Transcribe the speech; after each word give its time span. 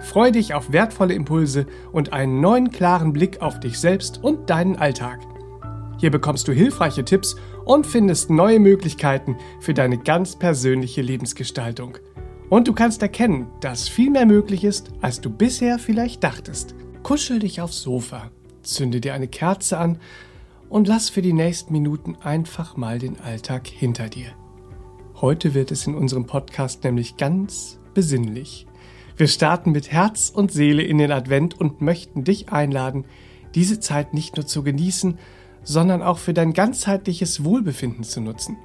Freu 0.00 0.30
dich 0.30 0.54
auf 0.54 0.72
wertvolle 0.72 1.14
Impulse 1.14 1.66
und 1.92 2.12
einen 2.12 2.40
neuen 2.40 2.70
klaren 2.70 3.12
Blick 3.12 3.42
auf 3.42 3.60
dich 3.60 3.78
selbst 3.78 4.22
und 4.22 4.50
deinen 4.50 4.76
Alltag. 4.76 5.20
Hier 5.98 6.10
bekommst 6.10 6.48
du 6.48 6.52
hilfreiche 6.52 7.04
Tipps 7.04 7.36
und 7.66 7.86
findest 7.86 8.30
neue 8.30 8.58
Möglichkeiten 8.58 9.36
für 9.60 9.74
deine 9.74 9.98
ganz 9.98 10.36
persönliche 10.36 11.02
Lebensgestaltung. 11.02 11.98
Und 12.48 12.66
du 12.66 12.72
kannst 12.72 13.02
erkennen, 13.02 13.46
dass 13.60 13.88
viel 13.88 14.10
mehr 14.10 14.26
möglich 14.26 14.64
ist, 14.64 14.90
als 15.02 15.20
du 15.20 15.30
bisher 15.30 15.78
vielleicht 15.78 16.24
dachtest. 16.24 16.74
Kuschel 17.02 17.38
dich 17.38 17.60
aufs 17.60 17.82
Sofa, 17.82 18.30
zünde 18.62 19.00
dir 19.00 19.14
eine 19.14 19.28
Kerze 19.28 19.78
an 19.78 19.98
und 20.70 20.88
lass 20.88 21.10
für 21.10 21.22
die 21.22 21.34
nächsten 21.34 21.72
Minuten 21.72 22.16
einfach 22.22 22.76
mal 22.76 22.98
den 22.98 23.20
Alltag 23.20 23.66
hinter 23.66 24.08
dir. 24.08 24.32
Heute 25.20 25.52
wird 25.52 25.70
es 25.70 25.86
in 25.86 25.94
unserem 25.94 26.26
Podcast 26.26 26.82
nämlich 26.82 27.18
ganz 27.18 27.78
besinnlich. 27.92 28.66
Wir 29.20 29.28
starten 29.28 29.72
mit 29.72 29.92
Herz 29.92 30.32
und 30.34 30.50
Seele 30.50 30.82
in 30.82 30.96
den 30.96 31.12
Advent 31.12 31.60
und 31.60 31.82
möchten 31.82 32.24
dich 32.24 32.48
einladen, 32.48 33.04
diese 33.54 33.78
Zeit 33.78 34.14
nicht 34.14 34.36
nur 34.36 34.46
zu 34.46 34.62
genießen, 34.62 35.18
sondern 35.62 36.00
auch 36.00 36.16
für 36.16 36.32
dein 36.32 36.54
ganzheitliches 36.54 37.44
Wohlbefinden 37.44 38.02
zu 38.02 38.22
nutzen. 38.22 38.56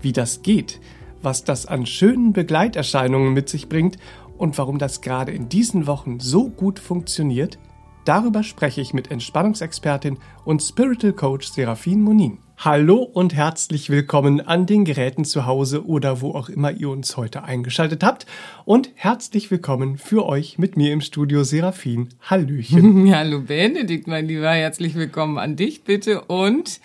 Wie 0.00 0.12
das 0.12 0.40
geht, 0.40 0.80
was 1.20 1.44
das 1.44 1.66
an 1.66 1.84
schönen 1.84 2.32
Begleiterscheinungen 2.32 3.34
mit 3.34 3.50
sich 3.50 3.68
bringt 3.68 3.98
und 4.38 4.56
warum 4.56 4.78
das 4.78 5.02
gerade 5.02 5.32
in 5.32 5.50
diesen 5.50 5.86
Wochen 5.86 6.18
so 6.18 6.48
gut 6.48 6.78
funktioniert, 6.78 7.58
darüber 8.06 8.44
spreche 8.44 8.80
ich 8.80 8.94
mit 8.94 9.10
Entspannungsexpertin 9.10 10.16
und 10.46 10.62
Spiritual 10.62 11.12
Coach 11.12 11.46
Serafin 11.46 12.00
Monin. 12.00 12.38
Hallo 12.60 12.96
und 12.96 13.36
herzlich 13.36 13.88
willkommen 13.88 14.40
an 14.40 14.66
den 14.66 14.84
Geräten 14.84 15.24
zu 15.24 15.46
Hause 15.46 15.86
oder 15.86 16.20
wo 16.20 16.32
auch 16.32 16.48
immer 16.48 16.72
ihr 16.72 16.90
uns 16.90 17.16
heute 17.16 17.44
eingeschaltet 17.44 18.02
habt. 18.02 18.26
Und 18.64 18.90
herzlich 18.96 19.52
willkommen 19.52 19.96
für 19.96 20.26
euch 20.26 20.58
mit 20.58 20.76
mir 20.76 20.92
im 20.92 21.00
Studio 21.00 21.44
Serafin. 21.44 22.08
Hallöchen. 22.20 23.14
Hallo 23.14 23.42
Benedikt, 23.42 24.08
mein 24.08 24.26
Lieber. 24.26 24.50
Herzlich 24.50 24.96
willkommen 24.96 25.38
an 25.38 25.54
dich 25.54 25.84
bitte 25.84 26.22
und 26.22 26.80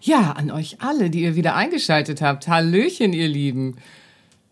ja, 0.00 0.32
an 0.32 0.50
euch 0.50 0.78
alle, 0.80 1.08
die 1.08 1.22
ihr 1.22 1.36
wieder 1.36 1.54
eingeschaltet 1.54 2.20
habt. 2.20 2.48
Hallöchen, 2.48 3.12
ihr 3.12 3.28
Lieben. 3.28 3.76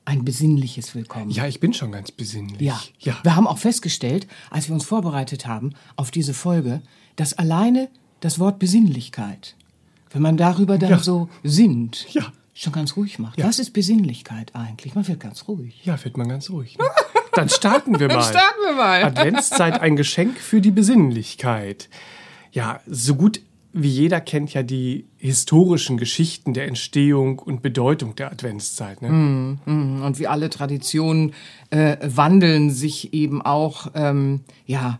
Ein 0.04 0.24
besinnliches 0.24 0.94
Willkommen. 0.94 1.32
Ja, 1.32 1.48
ich 1.48 1.58
bin 1.58 1.74
schon 1.74 1.91
ganz 1.91 2.12
besinnlich. 2.12 2.60
Ja. 2.60 2.80
ja. 3.00 3.18
Wir 3.24 3.34
haben 3.34 3.48
auch 3.48 3.58
festgestellt, 3.58 4.28
als 4.50 4.68
wir 4.68 4.74
uns 4.74 4.84
vorbereitet 4.84 5.48
haben 5.48 5.72
auf 5.96 6.12
diese 6.12 6.32
Folge, 6.32 6.80
dass 7.16 7.36
alleine 7.36 7.88
das 8.20 8.38
Wort 8.38 8.60
Besinnlichkeit 8.60 9.56
wenn 10.11 10.22
man 10.22 10.36
darüber 10.36 10.78
dann 10.78 10.91
ja. 10.91 10.98
so 10.98 11.28
sinnt, 11.42 12.06
ja. 12.12 12.33
schon 12.55 12.72
ganz 12.72 12.97
ruhig 12.97 13.19
macht. 13.19 13.39
Ja. 13.39 13.47
Was 13.47 13.58
ist 13.58 13.72
Besinnlichkeit 13.72 14.55
eigentlich? 14.55 14.94
Man 14.94 15.06
wird 15.06 15.20
ganz 15.20 15.47
ruhig. 15.48 15.80
Ja, 15.84 16.03
wird 16.03 16.16
man 16.16 16.28
ganz 16.28 16.50
ruhig. 16.50 16.78
Ne? 16.78 16.84
Dann 17.33 17.48
starten 17.48 17.98
wir 17.98 18.08
mal. 18.08 18.14
Dann 18.14 18.25
starten 18.25 18.61
wir 18.64 18.75
mal. 18.75 19.05
Adventszeit, 19.05 19.81
ein 19.81 19.97
Geschenk 19.97 20.38
für 20.38 20.61
die 20.61 20.72
Besinnlichkeit. 20.72 21.88
Ja, 22.53 22.81
so 22.86 23.14
gut 23.14 23.41
wie 23.72 23.88
jeder 23.88 24.20
kennt 24.20 24.53
ja 24.53 24.62
die 24.62 25.06
historischen 25.16 25.97
Geschichten 25.97 26.55
der 26.55 26.66
Entstehung 26.66 27.38
und 27.38 27.62
Bedeutung 27.62 28.16
der 28.16 28.33
Adventszeit. 28.33 29.00
Ne? 29.00 29.11
Mm, 29.11 29.59
mm. 29.65 30.03
Und 30.03 30.19
wie 30.19 30.26
alle 30.26 30.50
Traditionen 30.50 31.34
äh, 31.70 31.97
wandeln 32.03 32.70
sich 32.70 33.15
eben 33.15 33.43
auch, 33.43 33.93
ähm, 33.94 34.41
ja, 34.66 34.99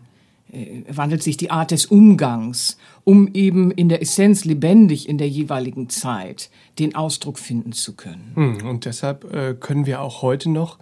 wandelt 0.87 1.23
sich 1.23 1.37
die 1.37 1.51
Art 1.51 1.71
des 1.71 1.85
Umgangs, 1.85 2.77
um 3.03 3.29
eben 3.33 3.71
in 3.71 3.89
der 3.89 4.01
Essenz 4.01 4.43
lebendig 4.43 5.07
in 5.07 5.17
der 5.17 5.29
jeweiligen 5.29 5.89
Zeit 5.89 6.49
den 6.79 6.95
Ausdruck 6.95 7.39
finden 7.39 7.71
zu 7.71 7.95
können. 7.95 8.31
Hm, 8.35 8.67
und 8.67 8.85
deshalb 8.85 9.33
äh, 9.33 9.53
können 9.53 9.85
wir 9.85 10.01
auch 10.01 10.21
heute 10.21 10.49
noch 10.49 10.77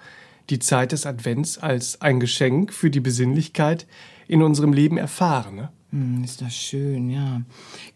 die 0.49 0.59
Zeit 0.59 0.91
des 0.91 1.05
Advents 1.05 1.57
als 1.59 2.01
ein 2.01 2.19
Geschenk 2.19 2.73
für 2.73 2.89
die 2.89 2.99
Besinnlichkeit 2.99 3.85
in 4.27 4.41
unserem 4.41 4.73
Leben 4.73 4.97
erfahren. 4.97 5.55
Ne? 5.55 5.69
Hm, 5.91 6.23
ist 6.23 6.41
das 6.41 6.55
schön, 6.55 7.09
ja. 7.09 7.41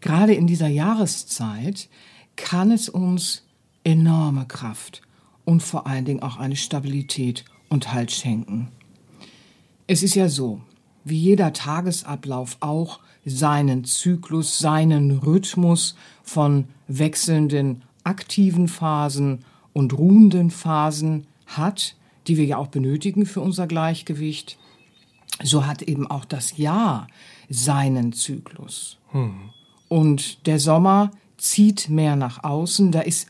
Gerade 0.00 0.34
in 0.34 0.46
dieser 0.46 0.68
Jahreszeit 0.68 1.88
kann 2.36 2.70
es 2.70 2.88
uns 2.88 3.42
enorme 3.82 4.46
Kraft 4.46 5.02
und 5.44 5.62
vor 5.62 5.86
allen 5.86 6.04
Dingen 6.04 6.22
auch 6.22 6.36
eine 6.36 6.56
Stabilität 6.56 7.44
und 7.68 7.92
Halt 7.92 8.12
schenken. 8.12 8.68
Es 9.86 10.02
ist 10.02 10.14
ja 10.14 10.28
so, 10.28 10.60
wie 11.04 11.18
jeder 11.18 11.52
Tagesablauf 11.52 12.56
auch 12.60 13.00
seinen 13.24 13.84
Zyklus, 13.84 14.58
seinen 14.58 15.10
Rhythmus 15.10 15.96
von 16.22 16.66
wechselnden 16.88 17.82
aktiven 18.04 18.68
Phasen 18.68 19.44
und 19.72 19.96
ruhenden 19.96 20.50
Phasen 20.50 21.26
hat, 21.46 21.96
die 22.26 22.36
wir 22.36 22.44
ja 22.44 22.58
auch 22.58 22.68
benötigen 22.68 23.26
für 23.26 23.40
unser 23.40 23.66
Gleichgewicht, 23.66 24.58
so 25.42 25.66
hat 25.66 25.82
eben 25.82 26.06
auch 26.06 26.24
das 26.24 26.56
Jahr 26.56 27.08
seinen 27.48 28.12
Zyklus. 28.12 28.98
Hm. 29.10 29.50
Und 29.88 30.46
der 30.46 30.58
Sommer 30.58 31.10
zieht 31.36 31.88
mehr 31.88 32.16
nach 32.16 32.44
außen, 32.44 32.92
da 32.92 33.00
ist 33.00 33.28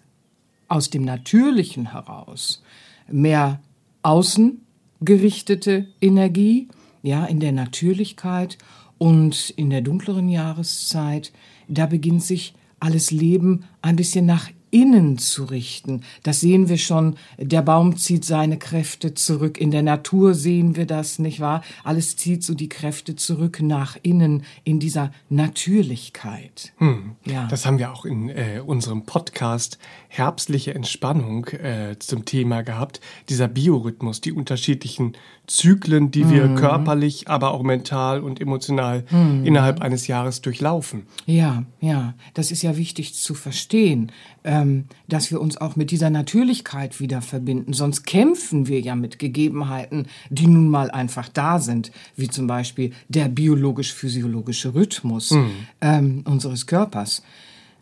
aus 0.68 0.90
dem 0.90 1.04
Natürlichen 1.04 1.92
heraus 1.92 2.62
mehr 3.08 3.60
außengerichtete 4.02 5.88
Energie 6.00 6.68
ja, 7.04 7.26
in 7.26 7.38
der 7.38 7.53
Natürlichkeit 7.53 8.56
und 8.97 9.50
in 9.50 9.69
der 9.69 9.82
dunkleren 9.82 10.31
Jahreszeit, 10.31 11.32
da 11.69 11.84
beginnt 11.84 12.22
sich 12.22 12.54
alles 12.81 13.10
Leben 13.10 13.65
ein 13.82 13.97
bisschen 13.97 14.25
nach 14.25 14.50
innen 14.74 15.18
zu 15.18 15.44
richten. 15.44 16.02
Das 16.24 16.40
sehen 16.40 16.68
wir 16.68 16.78
schon. 16.78 17.14
Der 17.38 17.62
Baum 17.62 17.96
zieht 17.96 18.24
seine 18.24 18.58
Kräfte 18.58 19.14
zurück. 19.14 19.56
In 19.56 19.70
der 19.70 19.84
Natur 19.84 20.34
sehen 20.34 20.74
wir 20.74 20.84
das, 20.84 21.20
nicht 21.20 21.38
wahr? 21.38 21.62
Alles 21.84 22.16
zieht 22.16 22.42
so 22.42 22.54
die 22.54 22.68
Kräfte 22.68 23.14
zurück 23.14 23.60
nach 23.62 23.96
innen 24.02 24.42
in 24.64 24.80
dieser 24.80 25.12
Natürlichkeit. 25.28 26.72
Hm. 26.78 27.12
Ja. 27.24 27.46
Das 27.46 27.66
haben 27.66 27.78
wir 27.78 27.92
auch 27.92 28.04
in 28.04 28.30
äh, 28.30 28.60
unserem 28.66 29.04
Podcast 29.04 29.78
Herbstliche 30.08 30.74
Entspannung 30.74 31.46
äh, 31.46 31.96
zum 32.00 32.24
Thema 32.24 32.62
gehabt. 32.62 33.00
Dieser 33.28 33.46
Biorhythmus, 33.46 34.20
die 34.20 34.32
unterschiedlichen 34.32 35.16
Zyklen, 35.46 36.10
die 36.10 36.30
wir 36.30 36.46
mhm. 36.46 36.56
körperlich, 36.56 37.28
aber 37.28 37.52
auch 37.52 37.62
mental 37.62 38.20
und 38.20 38.40
emotional 38.40 39.04
mhm. 39.10 39.44
innerhalb 39.44 39.82
eines 39.82 40.06
Jahres 40.06 40.40
durchlaufen. 40.40 41.06
Ja, 41.26 41.64
ja, 41.80 42.14
das 42.32 42.50
ist 42.50 42.62
ja 42.62 42.76
wichtig 42.76 43.14
zu 43.14 43.34
verstehen, 43.34 44.10
ähm, 44.44 44.63
dass 45.08 45.30
wir 45.30 45.41
uns 45.41 45.56
auch 45.56 45.76
mit 45.76 45.91
dieser 45.91 46.10
Natürlichkeit 46.10 47.00
wieder 47.00 47.22
verbinden. 47.22 47.72
Sonst 47.72 48.04
kämpfen 48.04 48.66
wir 48.66 48.80
ja 48.80 48.94
mit 48.94 49.19
Gegebenheiten, 49.19 50.06
die 50.30 50.47
nun 50.47 50.69
mal 50.69 50.91
einfach 50.91 51.28
da 51.28 51.58
sind, 51.58 51.91
wie 52.16 52.28
zum 52.28 52.47
Beispiel 52.47 52.92
der 53.08 53.28
biologisch-physiologische 53.28 54.75
Rhythmus 54.75 55.32
mhm. 55.32 55.50
ähm, 55.80 56.22
unseres 56.26 56.66
Körpers. 56.66 57.22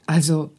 Also 0.07 0.51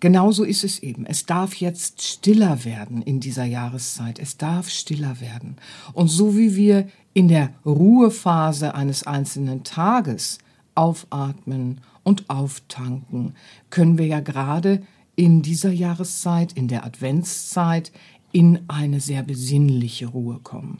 Genauso 0.00 0.44
ist 0.44 0.62
es 0.62 0.78
eben. 0.78 1.06
Es 1.06 1.26
darf 1.26 1.54
jetzt 1.54 2.02
stiller 2.02 2.64
werden 2.64 3.02
in 3.02 3.18
dieser 3.18 3.44
Jahreszeit. 3.44 4.20
Es 4.20 4.36
darf 4.36 4.68
stiller 4.68 5.20
werden. 5.20 5.56
Und 5.92 6.08
so 6.08 6.36
wie 6.36 6.54
wir 6.54 6.88
in 7.14 7.26
der 7.26 7.50
Ruhephase 7.66 8.76
eines 8.76 9.06
einzelnen 9.06 9.64
Tages 9.64 10.38
aufatmen 10.76 11.80
und 12.04 12.30
auftanken, 12.30 13.34
können 13.70 13.98
wir 13.98 14.06
ja 14.06 14.20
gerade 14.20 14.82
in 15.18 15.42
dieser 15.42 15.72
Jahreszeit, 15.72 16.52
in 16.52 16.68
der 16.68 16.86
Adventszeit, 16.86 17.90
in 18.30 18.60
eine 18.68 19.00
sehr 19.00 19.24
besinnliche 19.24 20.06
Ruhe 20.06 20.38
kommen, 20.44 20.78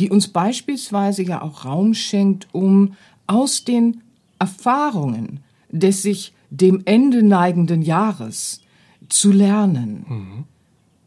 die 0.00 0.10
uns 0.10 0.26
beispielsweise 0.26 1.22
ja 1.22 1.40
auch 1.40 1.64
Raum 1.64 1.94
schenkt, 1.94 2.48
um 2.50 2.94
aus 3.28 3.62
den 3.62 4.02
Erfahrungen 4.40 5.38
des 5.70 6.02
sich 6.02 6.32
dem 6.50 6.82
Ende 6.84 7.22
neigenden 7.22 7.80
Jahres 7.80 8.60
zu 9.08 9.30
lernen. 9.30 10.04
Mhm. 10.08 10.44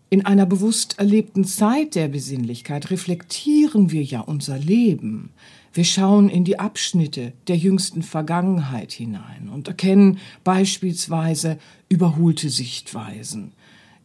In 0.10 0.26
einer 0.26 0.46
bewusst 0.46 1.00
erlebten 1.00 1.44
Zeit 1.44 1.96
der 1.96 2.08
Besinnlichkeit 2.08 2.92
reflektieren 2.92 3.92
wir 3.92 4.04
ja 4.04 4.22
unser 4.22 4.58
Leben. 4.58 5.32
Wir 5.74 5.84
schauen 5.84 6.30
in 6.30 6.44
die 6.44 6.60
Abschnitte 6.60 7.34
der 7.48 7.58
jüngsten 7.58 8.02
Vergangenheit 8.02 8.92
hinein 8.92 9.50
und 9.54 9.68
erkennen 9.68 10.18
beispielsweise 10.44 11.60
überholte 11.90 12.50
Sichtweisen, 12.50 13.54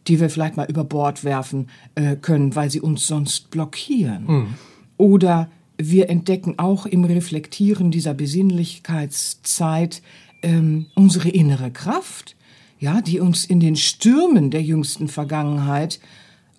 die 0.07 0.19
wir 0.19 0.29
vielleicht 0.29 0.57
mal 0.57 0.69
über 0.69 0.83
Bord 0.83 1.23
werfen 1.23 1.69
äh, 1.95 2.15
können, 2.15 2.55
weil 2.55 2.69
sie 2.69 2.81
uns 2.81 3.07
sonst 3.07 3.49
blockieren. 3.49 4.25
Mhm. 4.27 4.53
Oder 4.97 5.49
wir 5.77 6.09
entdecken 6.09 6.55
auch 6.57 6.85
im 6.85 7.03
Reflektieren 7.03 7.91
dieser 7.91 8.13
Besinnlichkeitszeit 8.13 10.01
ähm, 10.41 10.85
unsere 10.95 11.29
innere 11.29 11.71
Kraft, 11.71 12.35
ja, 12.79 13.01
die 13.01 13.19
uns 13.19 13.45
in 13.45 13.59
den 13.59 13.75
Stürmen 13.75 14.51
der 14.51 14.61
jüngsten 14.61 15.07
Vergangenheit 15.07 15.99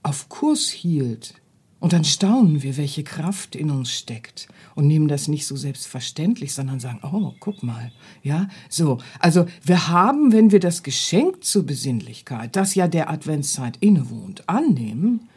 auf 0.02 0.28
Kurs 0.28 0.68
hielt. 0.68 1.34
Und 1.78 1.92
dann 1.92 2.04
staunen 2.04 2.62
wir, 2.62 2.76
welche 2.78 3.04
Kraft 3.04 3.54
in 3.54 3.70
uns 3.70 3.92
steckt 3.92 4.48
und 4.74 4.86
nehmen 4.86 5.08
das 5.08 5.28
nicht 5.28 5.46
so 5.46 5.56
selbstverständlich, 5.56 6.54
sondern 6.54 6.80
sagen, 6.80 7.00
oh, 7.02 7.34
guck 7.38 7.62
mal, 7.62 7.92
ja, 8.22 8.48
so. 8.70 8.98
Also 9.20 9.46
wir 9.62 9.88
haben, 9.88 10.32
wenn 10.32 10.52
wir 10.52 10.60
das 10.60 10.82
Geschenk 10.82 11.44
zur 11.44 11.66
Besinnlichkeit, 11.66 12.56
das 12.56 12.74
ja 12.74 12.88
der 12.88 13.10
Adventszeit 13.10 13.76
innewohnt, 13.80 14.48
annehmen, 14.48 15.28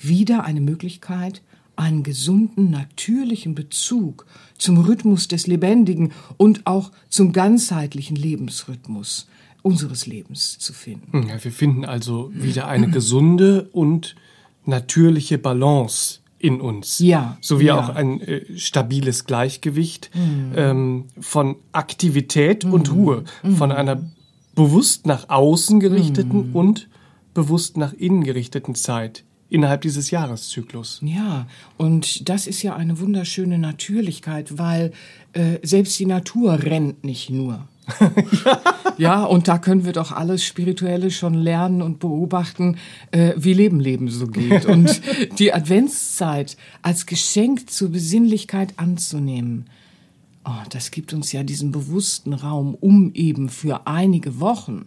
wieder 0.00 0.44
eine 0.44 0.62
Möglichkeit, 0.62 1.42
einen 1.76 2.02
gesunden, 2.02 2.70
natürlichen 2.70 3.54
Bezug 3.54 4.26
zum 4.56 4.78
Rhythmus 4.78 5.28
des 5.28 5.46
Lebendigen 5.46 6.12
und 6.36 6.66
auch 6.66 6.90
zum 7.08 7.32
ganzheitlichen 7.32 8.16
Lebensrhythmus 8.16 9.28
unseres 9.62 10.06
Lebens 10.06 10.58
zu 10.58 10.72
finden. 10.72 11.12
Hm, 11.12 11.28
ja, 11.28 11.44
wir 11.44 11.52
finden 11.52 11.84
also 11.84 12.30
wieder 12.34 12.66
eine 12.66 12.88
gesunde 12.88 13.68
und 13.72 14.14
natürliche 14.70 15.36
Balance 15.36 16.20
in 16.38 16.60
uns. 16.60 16.98
Ja. 17.00 17.36
Sowie 17.42 17.66
ja. 17.66 17.78
auch 17.78 17.90
ein 17.90 18.20
äh, 18.22 18.56
stabiles 18.56 19.26
Gleichgewicht 19.26 20.10
mhm. 20.14 20.52
ähm, 20.56 21.04
von 21.20 21.56
Aktivität 21.72 22.64
mhm. 22.64 22.72
und 22.72 22.92
Ruhe, 22.92 23.24
mhm. 23.42 23.56
von 23.56 23.72
einer 23.72 24.02
bewusst 24.54 25.06
nach 25.06 25.28
außen 25.28 25.78
gerichteten 25.80 26.52
und 26.52 26.88
bewusst 27.34 27.76
nach 27.76 27.92
innen 27.92 28.24
gerichteten 28.24 28.74
Zeit 28.74 29.24
innerhalb 29.50 29.82
dieses 29.82 30.10
Jahreszyklus. 30.10 31.00
Ja, 31.02 31.46
und 31.76 32.28
das 32.28 32.46
ist 32.46 32.62
ja 32.62 32.76
eine 32.76 33.00
wunderschöne 33.00 33.58
Natürlichkeit, 33.58 34.58
weil 34.58 34.92
äh, 35.32 35.58
selbst 35.62 35.98
die 35.98 36.06
Natur 36.06 36.62
rennt 36.62 37.04
nicht 37.04 37.30
nur. 37.30 37.68
Ja. 38.44 38.60
ja, 38.98 39.24
und 39.24 39.48
da 39.48 39.58
können 39.58 39.84
wir 39.84 39.92
doch 39.92 40.12
alles 40.12 40.44
Spirituelle 40.44 41.10
schon 41.10 41.34
lernen 41.34 41.82
und 41.82 41.98
beobachten, 41.98 42.76
äh, 43.10 43.32
wie 43.36 43.54
Leben 43.54 43.80
Leben 43.80 44.08
so 44.08 44.26
geht. 44.26 44.66
Und 44.66 45.00
die 45.38 45.52
Adventszeit 45.52 46.56
als 46.82 47.06
Geschenk 47.06 47.70
zur 47.70 47.90
Besinnlichkeit 47.90 48.74
anzunehmen, 48.76 49.66
oh, 50.44 50.62
das 50.70 50.90
gibt 50.90 51.12
uns 51.12 51.32
ja 51.32 51.42
diesen 51.42 51.72
bewussten 51.72 52.32
Raum, 52.32 52.74
um 52.74 53.12
eben 53.14 53.48
für 53.48 53.86
einige 53.86 54.40
Wochen 54.40 54.86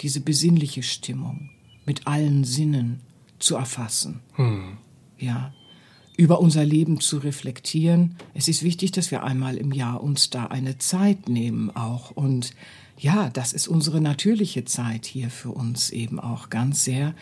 diese 0.00 0.20
besinnliche 0.20 0.82
Stimmung 0.82 1.50
mit 1.86 2.06
allen 2.06 2.44
Sinnen 2.44 3.00
zu 3.38 3.56
erfassen. 3.56 4.20
Hm. 4.34 4.78
Ja, 5.18 5.52
über 6.16 6.40
unser 6.40 6.64
Leben 6.64 7.00
zu 7.00 7.18
reflektieren. 7.18 8.16
Es 8.34 8.48
ist 8.48 8.62
wichtig, 8.62 8.92
dass 8.92 9.10
wir 9.10 9.24
einmal 9.24 9.56
im 9.56 9.72
Jahr 9.72 10.02
uns 10.02 10.30
da 10.30 10.46
eine 10.46 10.78
Zeit 10.78 11.28
nehmen 11.28 11.70
auch. 11.74 12.12
Und 12.12 12.54
ja, 12.98 13.30
das 13.30 13.52
ist 13.52 13.66
unsere 13.66 14.00
natürliche 14.00 14.64
Zeit 14.64 15.06
hier 15.06 15.30
für 15.30 15.50
uns 15.50 15.90
eben 15.90 16.20
auch 16.20 16.50
ganz 16.50 16.84
sehr. 16.84 17.14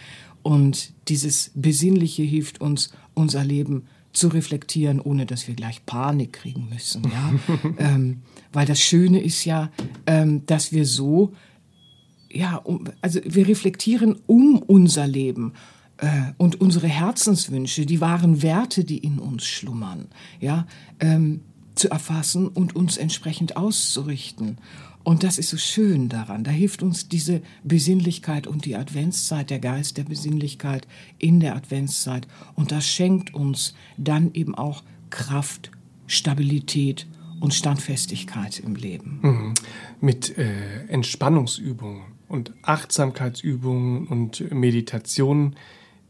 Und 0.42 0.92
dieses 1.08 1.52
Besinnliche 1.54 2.22
hilft 2.22 2.60
uns, 2.60 2.92
unser 3.14 3.44
Leben 3.44 3.84
zu 4.12 4.28
reflektieren, 4.28 5.00
ohne 5.00 5.24
dass 5.24 5.48
wir 5.48 5.54
gleich 5.54 5.86
Panik 5.86 6.34
kriegen 6.34 6.68
müssen. 6.68 7.02
Ja? 7.04 7.32
ähm, 7.78 8.22
weil 8.52 8.66
das 8.66 8.80
Schöne 8.80 9.22
ist 9.22 9.44
ja, 9.44 9.70
ähm, 10.06 10.44
dass 10.46 10.72
wir 10.72 10.84
so, 10.84 11.32
ja, 12.30 12.56
um, 12.56 12.84
also 13.00 13.20
wir 13.24 13.48
reflektieren 13.48 14.16
um 14.26 14.58
unser 14.58 15.06
Leben 15.06 15.54
und 16.38 16.60
unsere 16.60 16.88
Herzenswünsche, 16.88 17.86
die 17.86 18.00
wahren 18.00 18.42
Werte, 18.42 18.84
die 18.84 18.98
in 18.98 19.18
uns 19.18 19.44
schlummern, 19.44 20.08
ja, 20.40 20.66
ähm, 21.00 21.40
zu 21.74 21.90
erfassen 21.90 22.48
und 22.48 22.76
uns 22.76 22.96
entsprechend 22.96 23.56
auszurichten. 23.56 24.58
Und 25.04 25.24
das 25.24 25.38
ist 25.38 25.50
so 25.50 25.56
schön 25.56 26.08
daran. 26.08 26.44
Da 26.44 26.50
hilft 26.50 26.82
uns 26.82 27.08
diese 27.08 27.42
Besinnlichkeit 27.64 28.46
und 28.46 28.64
die 28.64 28.76
Adventszeit, 28.76 29.50
der 29.50 29.58
Geist 29.58 29.96
der 29.96 30.04
Besinnlichkeit 30.04 30.86
in 31.18 31.40
der 31.40 31.56
Adventszeit. 31.56 32.28
Und 32.54 32.70
das 32.70 32.86
schenkt 32.86 33.34
uns 33.34 33.74
dann 33.96 34.32
eben 34.34 34.54
auch 34.54 34.82
Kraft, 35.10 35.70
Stabilität 36.06 37.06
und 37.40 37.52
Standfestigkeit 37.54 38.60
im 38.60 38.76
Leben. 38.76 39.18
Mhm. 39.22 39.54
Mit 40.00 40.38
äh, 40.38 40.86
Entspannungsübungen 40.86 42.02
und 42.28 42.52
Achtsamkeitsübungen 42.62 44.06
und 44.06 44.52
Meditationen 44.52 45.56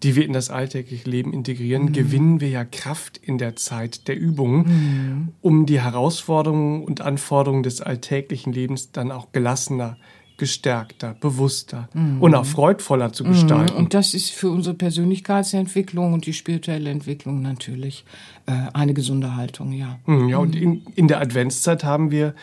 die 0.03 0.17
wir 0.17 0.25
in 0.25 0.33
das 0.33 0.51
alltägliche 0.51 1.09
Leben 1.09 1.33
integrieren, 1.33 1.87
mhm. 1.87 1.93
gewinnen 1.93 2.41
wir 2.41 2.49
ja 2.49 2.65
Kraft 2.65 3.19
in 3.19 3.39
der 3.39 3.57
Zeit 3.57 4.09
der 4.09 4.19
Übung, 4.19 4.67
mhm. 4.67 5.29
um 5.41 5.67
die 5.67 5.81
Herausforderungen 5.81 6.85
und 6.85 7.01
Anforderungen 7.01 7.63
des 7.63 7.81
alltäglichen 7.81 8.53
Lebens 8.53 8.93
dann 8.93 9.13
auch 9.13 9.33
gelassener, 9.33 9.97
gestärkter, 10.39 11.15
bewusster 11.21 11.89
mhm. 11.95 12.21
und 12.21 12.35
auch 12.35 12.45
freudvoller 12.45 13.13
zu 13.13 13.23
gestalten. 13.23 13.75
Mhm. 13.75 13.79
Und 13.79 13.95
das 13.95 14.13
ist 14.13 14.31
für 14.31 14.51
unsere 14.51 14.75
Persönlichkeitsentwicklung 14.75 16.13
und 16.13 16.27
die 16.27 16.33
spirituelle 16.33 16.91
Entwicklung 16.91 17.43
natürlich 17.43 18.05
äh, 18.47 18.53
eine 18.73 18.95
gesunde 18.95 19.37
Haltung, 19.37 19.73
ja. 19.73 20.01
Mhm, 20.07 20.29
ja, 20.29 20.39
und 20.39 20.57
in, 20.57 20.83
in 20.97 21.07
der 21.07 21.21
Adventszeit 21.21 21.85
haben 21.85 22.11
wir 22.11 22.35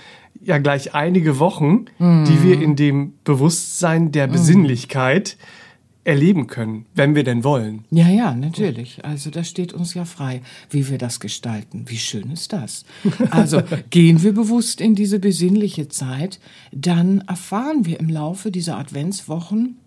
ja 0.41 0.59
gleich 0.59 0.95
einige 0.95 1.39
Wochen, 1.39 1.85
die 1.99 2.43
wir 2.43 2.61
in 2.61 2.77
dem 2.77 3.15
Bewusstsein 3.25 4.13
der 4.13 4.27
Besinnlichkeit 4.27 5.35
erleben 6.03 6.47
können, 6.47 6.85
wenn 6.95 7.13
wir 7.13 7.23
denn 7.23 7.43
wollen. 7.43 7.85
Ja, 7.91 8.07
ja, 8.07 8.33
natürlich. 8.33 9.03
Also 9.03 9.29
das 9.29 9.49
steht 9.49 9.73
uns 9.73 9.93
ja 9.93 10.05
frei, 10.05 10.41
wie 10.69 10.89
wir 10.89 10.97
das 10.97 11.19
gestalten. 11.19 11.85
Wie 11.87 11.97
schön 11.97 12.31
ist 12.31 12.53
das? 12.53 12.85
Also 13.31 13.61
gehen 13.89 14.23
wir 14.23 14.33
bewusst 14.33 14.81
in 14.81 14.95
diese 14.95 15.19
besinnliche 15.19 15.89
Zeit, 15.89 16.39
dann 16.71 17.21
erfahren 17.21 17.85
wir 17.85 17.99
im 17.99 18.09
Laufe 18.09 18.49
dieser 18.49 18.77
Adventswochen, 18.77 19.77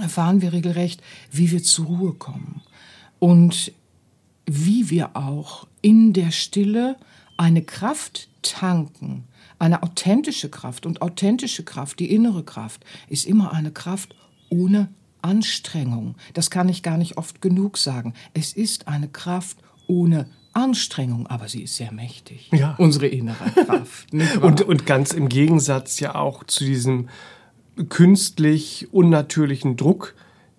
erfahren 0.00 0.40
wir 0.40 0.52
regelrecht, 0.52 1.02
wie 1.32 1.50
wir 1.50 1.62
zur 1.62 1.86
Ruhe 1.86 2.14
kommen 2.14 2.62
und 3.18 3.72
wie 4.46 4.88
wir 4.88 5.16
auch 5.16 5.66
in 5.82 6.12
der 6.12 6.30
Stille 6.30 6.96
eine 7.36 7.62
Kraft 7.62 8.28
tanken, 8.42 9.24
eine 9.58 9.82
authentische 9.82 10.48
Kraft. 10.48 10.86
Und 10.86 11.02
authentische 11.02 11.64
Kraft, 11.64 11.98
die 11.98 12.10
innere 12.12 12.44
Kraft, 12.44 12.84
ist 13.08 13.26
immer 13.26 13.52
eine 13.52 13.70
Kraft 13.70 14.14
ohne 14.48 14.88
Anstrengung. 15.22 16.16
Das 16.34 16.50
kann 16.50 16.68
ich 16.68 16.82
gar 16.82 16.96
nicht 16.96 17.16
oft 17.16 17.40
genug 17.40 17.78
sagen. 17.78 18.14
Es 18.34 18.52
ist 18.52 18.88
eine 18.88 19.08
Kraft 19.08 19.58
ohne 19.86 20.26
Anstrengung, 20.52 21.26
aber 21.26 21.48
sie 21.48 21.62
ist 21.62 21.76
sehr 21.76 21.92
mächtig. 21.92 22.50
Ja. 22.52 22.74
Unsere 22.78 23.06
innere 23.06 23.50
Kraft. 23.64 24.12
und, 24.42 24.62
und 24.62 24.86
ganz 24.86 25.12
im 25.12 25.28
Gegensatz 25.28 26.00
ja 26.00 26.14
auch 26.14 26.44
zu 26.44 26.64
diesem 26.64 27.08
künstlich 27.88 28.88
unnatürlichen 28.92 29.76
Druck, 29.76 30.14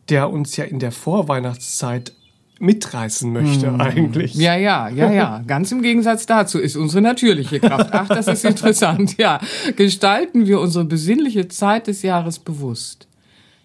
der 0.08 0.30
uns 0.30 0.56
ja 0.56 0.64
in 0.64 0.80
der 0.80 0.92
Vorweihnachtszeit 0.92 2.14
mitreißen 2.60 3.32
möchte 3.32 3.68
hm. 3.68 3.82
eigentlich. 3.82 4.36
Ja, 4.36 4.56
ja, 4.56 4.90
ja, 4.90 5.12
ja. 5.12 5.44
Ganz 5.48 5.72
im 5.72 5.82
Gegensatz 5.82 6.26
dazu 6.26 6.60
ist 6.60 6.76
unsere 6.76 7.02
natürliche 7.02 7.60
Kraft. 7.60 7.90
Ach, 7.94 8.08
das 8.08 8.28
ist 8.28 8.44
interessant. 8.44 9.18
Ja, 9.18 9.40
gestalten 9.76 10.46
wir 10.46 10.60
unsere 10.60 10.86
besinnliche 10.86 11.48
Zeit 11.48 11.88
des 11.88 12.02
Jahres 12.02 12.40
bewusst 12.40 13.09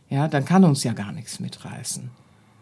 ja, 0.09 0.29
dann 0.29 0.45
kann 0.45 0.65
uns 0.65 0.85
ja 0.85 0.93
gar 0.93 1.13
nichts 1.13 1.41
mitreißen. 1.41 2.11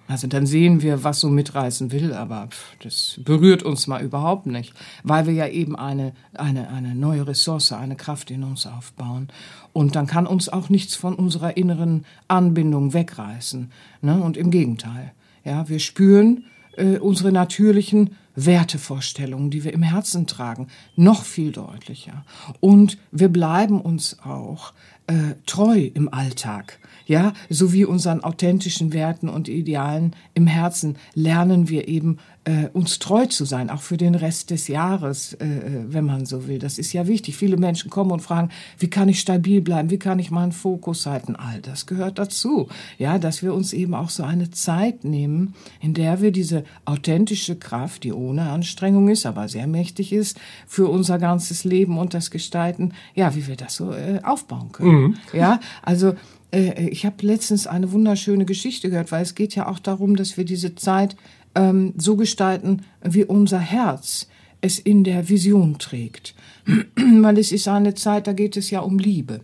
Also 0.08 0.26
dann 0.26 0.46
sehen 0.46 0.82
wir, 0.82 1.04
was 1.04 1.20
so 1.20 1.28
mitreißen 1.28 1.92
will, 1.92 2.12
aber 2.12 2.48
das 2.82 3.18
berührt 3.24 3.62
uns 3.62 3.86
mal 3.86 4.02
überhaupt 4.02 4.46
nicht, 4.46 4.74
weil 5.04 5.26
wir 5.26 5.32
ja 5.32 5.46
eben 5.46 5.76
eine, 5.76 6.12
eine, 6.34 6.68
eine 6.68 6.94
neue 6.94 7.26
Ressource, 7.26 7.72
eine 7.72 7.96
Kraft 7.96 8.30
in 8.30 8.42
uns 8.42 8.66
aufbauen. 8.66 9.28
Und 9.72 9.96
dann 9.96 10.06
kann 10.06 10.26
uns 10.26 10.48
auch 10.48 10.68
nichts 10.68 10.96
von 10.96 11.14
unserer 11.14 11.56
inneren 11.56 12.04
Anbindung 12.28 12.92
wegreißen. 12.92 13.70
Ne? 14.02 14.22
Und 14.22 14.36
im 14.36 14.50
Gegenteil. 14.50 15.12
Ja, 15.44 15.68
wir 15.68 15.78
spüren 15.78 16.44
äh, 16.76 16.98
unsere 16.98 17.32
natürlichen 17.32 18.10
Wertevorstellungen, 18.34 19.50
die 19.50 19.64
wir 19.64 19.72
im 19.72 19.82
Herzen 19.82 20.26
tragen, 20.26 20.68
noch 20.96 21.24
viel 21.24 21.52
deutlicher. 21.52 22.24
Und 22.60 22.98
wir 23.10 23.28
bleiben 23.28 23.80
uns 23.80 24.18
auch 24.24 24.72
äh, 25.12 25.34
treu 25.46 25.90
im 25.94 26.12
Alltag 26.12 26.78
ja, 27.06 27.32
sowie 27.50 27.84
unseren 27.84 28.22
authentischen 28.22 28.92
Werten 28.92 29.28
und 29.28 29.48
Idealen 29.48 30.14
im 30.34 30.46
Herzen 30.46 30.96
lernen 31.14 31.68
wir 31.68 31.88
eben 31.88 32.18
äh, 32.44 32.68
uns 32.72 32.98
treu 32.98 33.26
zu 33.26 33.44
sein, 33.44 33.70
auch 33.70 33.82
für 33.82 33.96
den 33.96 34.16
Rest 34.16 34.50
des 34.50 34.66
Jahres, 34.66 35.34
äh, 35.34 35.44
äh, 35.44 35.84
wenn 35.88 36.04
man 36.04 36.26
so 36.26 36.48
will. 36.48 36.58
Das 36.58 36.78
ist 36.78 36.92
ja 36.92 37.06
wichtig. 37.06 37.36
Viele 37.36 37.56
Menschen 37.56 37.88
kommen 37.88 38.10
und 38.10 38.20
fragen, 38.20 38.48
wie 38.78 38.90
kann 38.90 39.08
ich 39.08 39.20
stabil 39.20 39.60
bleiben, 39.60 39.90
wie 39.90 39.98
kann 39.98 40.18
ich 40.18 40.32
meinen 40.32 40.50
Fokus 40.50 41.06
halten? 41.06 41.36
All 41.36 41.60
das 41.60 41.86
gehört 41.86 42.18
dazu, 42.18 42.68
ja, 42.98 43.18
dass 43.18 43.42
wir 43.44 43.54
uns 43.54 43.72
eben 43.72 43.94
auch 43.94 44.10
so 44.10 44.24
eine 44.24 44.50
Zeit 44.50 45.04
nehmen, 45.04 45.54
in 45.80 45.94
der 45.94 46.20
wir 46.20 46.32
diese 46.32 46.64
authentische 46.84 47.56
Kraft, 47.56 48.02
die 48.02 48.12
ohne 48.12 48.50
Anstrengung 48.50 49.08
ist, 49.08 49.24
aber 49.24 49.48
sehr 49.48 49.68
mächtig 49.68 50.12
ist, 50.12 50.40
für 50.66 50.88
unser 50.88 51.18
ganzes 51.18 51.62
Leben 51.62 51.96
und 51.96 52.12
das 52.12 52.32
Gestalten, 52.32 52.92
ja, 53.14 53.36
wie 53.36 53.46
wir 53.46 53.56
das 53.56 53.76
so 53.76 53.92
äh, 53.92 54.20
aufbauen 54.24 54.72
können. 54.72 55.01
Mhm. 55.01 55.01
Ja, 55.32 55.60
also 55.82 56.14
äh, 56.52 56.88
ich 56.88 57.04
habe 57.06 57.26
letztens 57.26 57.66
eine 57.66 57.92
wunderschöne 57.92 58.44
Geschichte 58.44 58.90
gehört, 58.90 59.12
weil 59.12 59.22
es 59.22 59.34
geht 59.34 59.54
ja 59.54 59.68
auch 59.68 59.78
darum, 59.78 60.16
dass 60.16 60.36
wir 60.36 60.44
diese 60.44 60.74
Zeit 60.74 61.16
ähm, 61.54 61.94
so 61.96 62.16
gestalten, 62.16 62.82
wie 63.02 63.24
unser 63.24 63.58
Herz 63.58 64.28
es 64.60 64.78
in 64.78 65.04
der 65.04 65.28
Vision 65.28 65.78
trägt. 65.78 66.34
Weil 66.96 67.36
es 67.38 67.50
ist 67.50 67.66
eine 67.66 67.94
Zeit, 67.94 68.28
da 68.28 68.32
geht 68.32 68.56
es 68.56 68.70
ja 68.70 68.80
um 68.80 68.98
Liebe. 68.98 69.40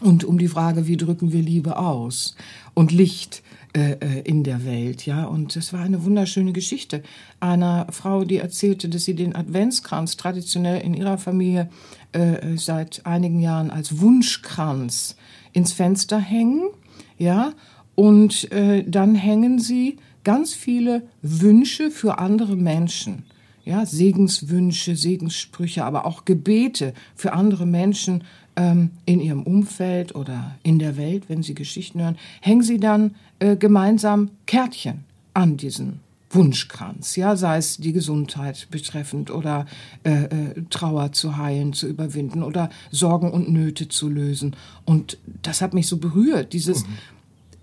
Und 0.00 0.24
um 0.24 0.36
die 0.36 0.48
Frage, 0.48 0.86
wie 0.86 0.96
drücken 0.96 1.32
wir 1.32 1.40
Liebe 1.40 1.78
aus? 1.78 2.36
Und 2.74 2.92
Licht 2.92 3.42
äh, 3.76 3.98
äh, 4.00 4.20
in 4.24 4.42
der 4.42 4.64
Welt, 4.64 5.04
ja. 5.04 5.24
Und 5.24 5.54
es 5.54 5.74
war 5.74 5.80
eine 5.80 6.02
wunderschöne 6.02 6.54
Geschichte 6.54 7.02
einer 7.40 7.86
Frau, 7.90 8.24
die 8.24 8.38
erzählte, 8.38 8.88
dass 8.88 9.04
sie 9.04 9.14
den 9.14 9.36
Adventskranz 9.36 10.16
traditionell 10.16 10.80
in 10.80 10.94
ihrer 10.94 11.18
Familie 11.18 11.68
äh, 12.12 12.56
seit 12.56 13.04
einigen 13.04 13.40
Jahren 13.40 13.70
als 13.70 14.00
Wunschkranz 14.00 15.16
ins 15.52 15.74
Fenster 15.74 16.18
hängen, 16.18 16.70
ja. 17.18 17.52
Und 17.94 18.50
äh, 18.50 18.82
dann 18.88 19.14
hängen 19.14 19.58
sie 19.58 19.98
ganz 20.24 20.54
viele 20.54 21.02
Wünsche 21.20 21.90
für 21.90 22.18
andere 22.18 22.56
Menschen 22.56 23.24
ja, 23.66 23.84
Segenswünsche, 23.84 24.94
Segenssprüche, 24.94 25.84
aber 25.84 26.06
auch 26.06 26.24
Gebete 26.24 26.94
für 27.16 27.32
andere 27.32 27.66
Menschen 27.66 28.22
ähm, 28.56 28.90
in 29.04 29.20
ihrem 29.20 29.42
Umfeld 29.42 30.14
oder 30.14 30.56
in 30.62 30.78
der 30.78 30.96
Welt, 30.96 31.24
wenn 31.28 31.42
sie 31.42 31.54
Geschichten 31.54 32.00
hören, 32.00 32.18
hängen 32.40 32.62
sie 32.62 32.78
dann 32.78 33.14
äh, 33.38 33.56
gemeinsam 33.56 34.30
Kärtchen 34.46 35.04
an 35.34 35.56
diesen 35.56 36.00
Wunschkranz, 36.30 37.16
ja, 37.16 37.36
sei 37.36 37.58
es 37.58 37.76
die 37.76 37.92
Gesundheit 37.92 38.66
betreffend 38.70 39.30
oder 39.30 39.66
äh, 40.04 40.24
äh, 40.24 40.28
Trauer 40.70 41.12
zu 41.12 41.36
heilen, 41.36 41.72
zu 41.72 41.86
überwinden 41.86 42.42
oder 42.42 42.68
Sorgen 42.90 43.30
und 43.30 43.50
Nöte 43.50 43.88
zu 43.88 44.08
lösen. 44.08 44.56
Und 44.84 45.18
das 45.42 45.60
hat 45.60 45.72
mich 45.72 45.86
so 45.86 45.98
berührt, 45.98 46.52
dieses, 46.52 46.86
mhm 46.86 46.94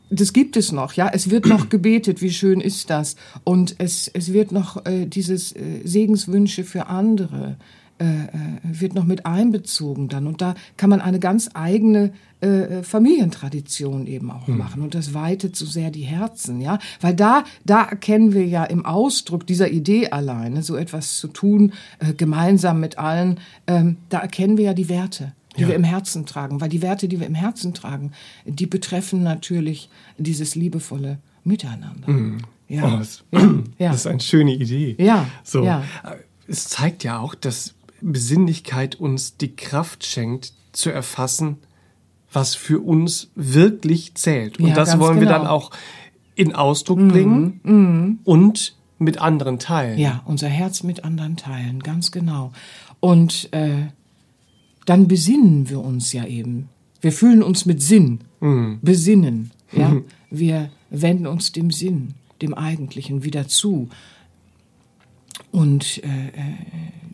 das 0.09 0.31
gibt 0.33 0.57
es 0.57 0.71
noch, 0.71 0.93
ja. 0.93 1.09
Es 1.11 1.29
wird 1.29 1.47
noch 1.47 1.69
gebetet, 1.69 2.21
wie 2.21 2.31
schön 2.31 2.61
ist 2.61 2.89
das. 2.89 3.15
Und 3.43 3.75
es, 3.79 4.07
es 4.07 4.31
wird 4.31 4.51
noch 4.51 4.85
äh, 4.85 5.05
dieses 5.05 5.53
äh, 5.53 5.81
Segenswünsche 5.83 6.63
für 6.63 6.87
andere 6.87 7.57
wird 8.63 8.95
noch 8.95 9.05
mit 9.05 9.25
einbezogen 9.25 10.09
dann. 10.09 10.27
Und 10.27 10.41
da 10.41 10.55
kann 10.77 10.89
man 10.89 11.01
eine 11.01 11.19
ganz 11.19 11.49
eigene 11.53 12.11
äh, 12.43 12.83
Familientradition 12.83 14.05
eben 14.05 14.29
auch 14.29 14.47
hm. 14.47 14.57
machen. 14.57 14.81
Und 14.81 14.95
das 14.95 15.13
weitet 15.13 15.55
so 15.55 15.65
sehr 15.65 15.91
die 15.91 16.01
Herzen, 16.01 16.59
ja. 16.59 16.79
Weil 16.99 17.15
da, 17.15 17.45
da 17.63 17.83
erkennen 17.83 18.33
wir 18.33 18.45
ja 18.45 18.65
im 18.65 18.85
Ausdruck 18.85 19.47
dieser 19.47 19.71
Idee 19.71 20.09
alleine, 20.09 20.61
so 20.61 20.75
etwas 20.75 21.19
zu 21.19 21.29
tun, 21.29 21.71
äh, 21.99 22.13
gemeinsam 22.13 22.81
mit 22.81 22.97
allen, 22.97 23.39
ähm, 23.67 23.97
da 24.09 24.19
erkennen 24.19 24.57
wir 24.57 24.65
ja 24.65 24.73
die 24.73 24.89
Werte 24.89 25.33
die 25.55 25.61
ja. 25.61 25.67
wir 25.67 25.75
im 25.75 25.83
Herzen 25.83 26.25
tragen. 26.25 26.61
Weil 26.61 26.69
die 26.69 26.81
Werte, 26.81 27.07
die 27.07 27.19
wir 27.19 27.27
im 27.27 27.35
Herzen 27.35 27.75
tragen, 27.75 28.11
die 28.45 28.65
betreffen 28.65 29.21
natürlich 29.21 29.87
dieses 30.17 30.55
liebevolle 30.55 31.19
Miteinander. 31.43 32.09
Mhm. 32.09 32.39
Ja. 32.67 32.85
Oh, 32.85 32.97
das, 32.97 33.23
ja. 33.31 33.39
das, 33.91 33.97
ist 33.97 34.07
eine 34.07 34.19
schöne 34.19 34.55
Idee. 34.55 34.95
Ja. 34.97 35.27
So. 35.43 35.63
ja. 35.63 35.83
Es 36.47 36.69
zeigt 36.69 37.03
ja 37.03 37.19
auch, 37.19 37.35
dass 37.35 37.75
Besinnlichkeit 38.11 38.95
uns 38.95 39.37
die 39.37 39.55
Kraft 39.55 40.05
schenkt, 40.05 40.53
zu 40.71 40.89
erfassen, 40.89 41.57
was 42.31 42.55
für 42.55 42.79
uns 42.79 43.29
wirklich 43.35 44.15
zählt. 44.15 44.59
Und 44.59 44.67
ja, 44.67 44.73
das 44.73 44.99
wollen 44.99 45.19
genau. 45.19 45.31
wir 45.31 45.37
dann 45.37 45.47
auch 45.47 45.71
in 46.35 46.53
Ausdruck 46.55 46.99
mhm. 46.99 47.07
bringen 47.09 47.59
mhm. 47.63 48.19
und 48.23 48.75
mit 48.97 49.19
anderen 49.19 49.59
teilen. 49.59 49.99
Ja, 49.99 50.23
unser 50.25 50.47
Herz 50.47 50.83
mit 50.83 51.03
anderen 51.03 51.37
teilen, 51.37 51.81
ganz 51.81 52.11
genau. 52.11 52.51
Und 52.99 53.49
äh, 53.53 53.87
dann 54.85 55.07
besinnen 55.07 55.69
wir 55.69 55.79
uns 55.79 56.13
ja 56.13 56.25
eben. 56.25 56.69
Wir 57.01 57.11
fühlen 57.11 57.43
uns 57.43 57.65
mit 57.65 57.81
Sinn, 57.81 58.19
mhm. 58.39 58.79
besinnen. 58.81 59.51
Ja? 59.75 59.91
Wir 60.29 60.69
wenden 60.91 61.25
uns 61.25 61.51
dem 61.51 61.71
Sinn, 61.71 62.13
dem 62.43 62.53
Eigentlichen 62.53 63.23
wieder 63.23 63.47
zu. 63.47 63.89
Und 65.51 66.03
äh, 66.03 66.27
äh, 66.27 66.55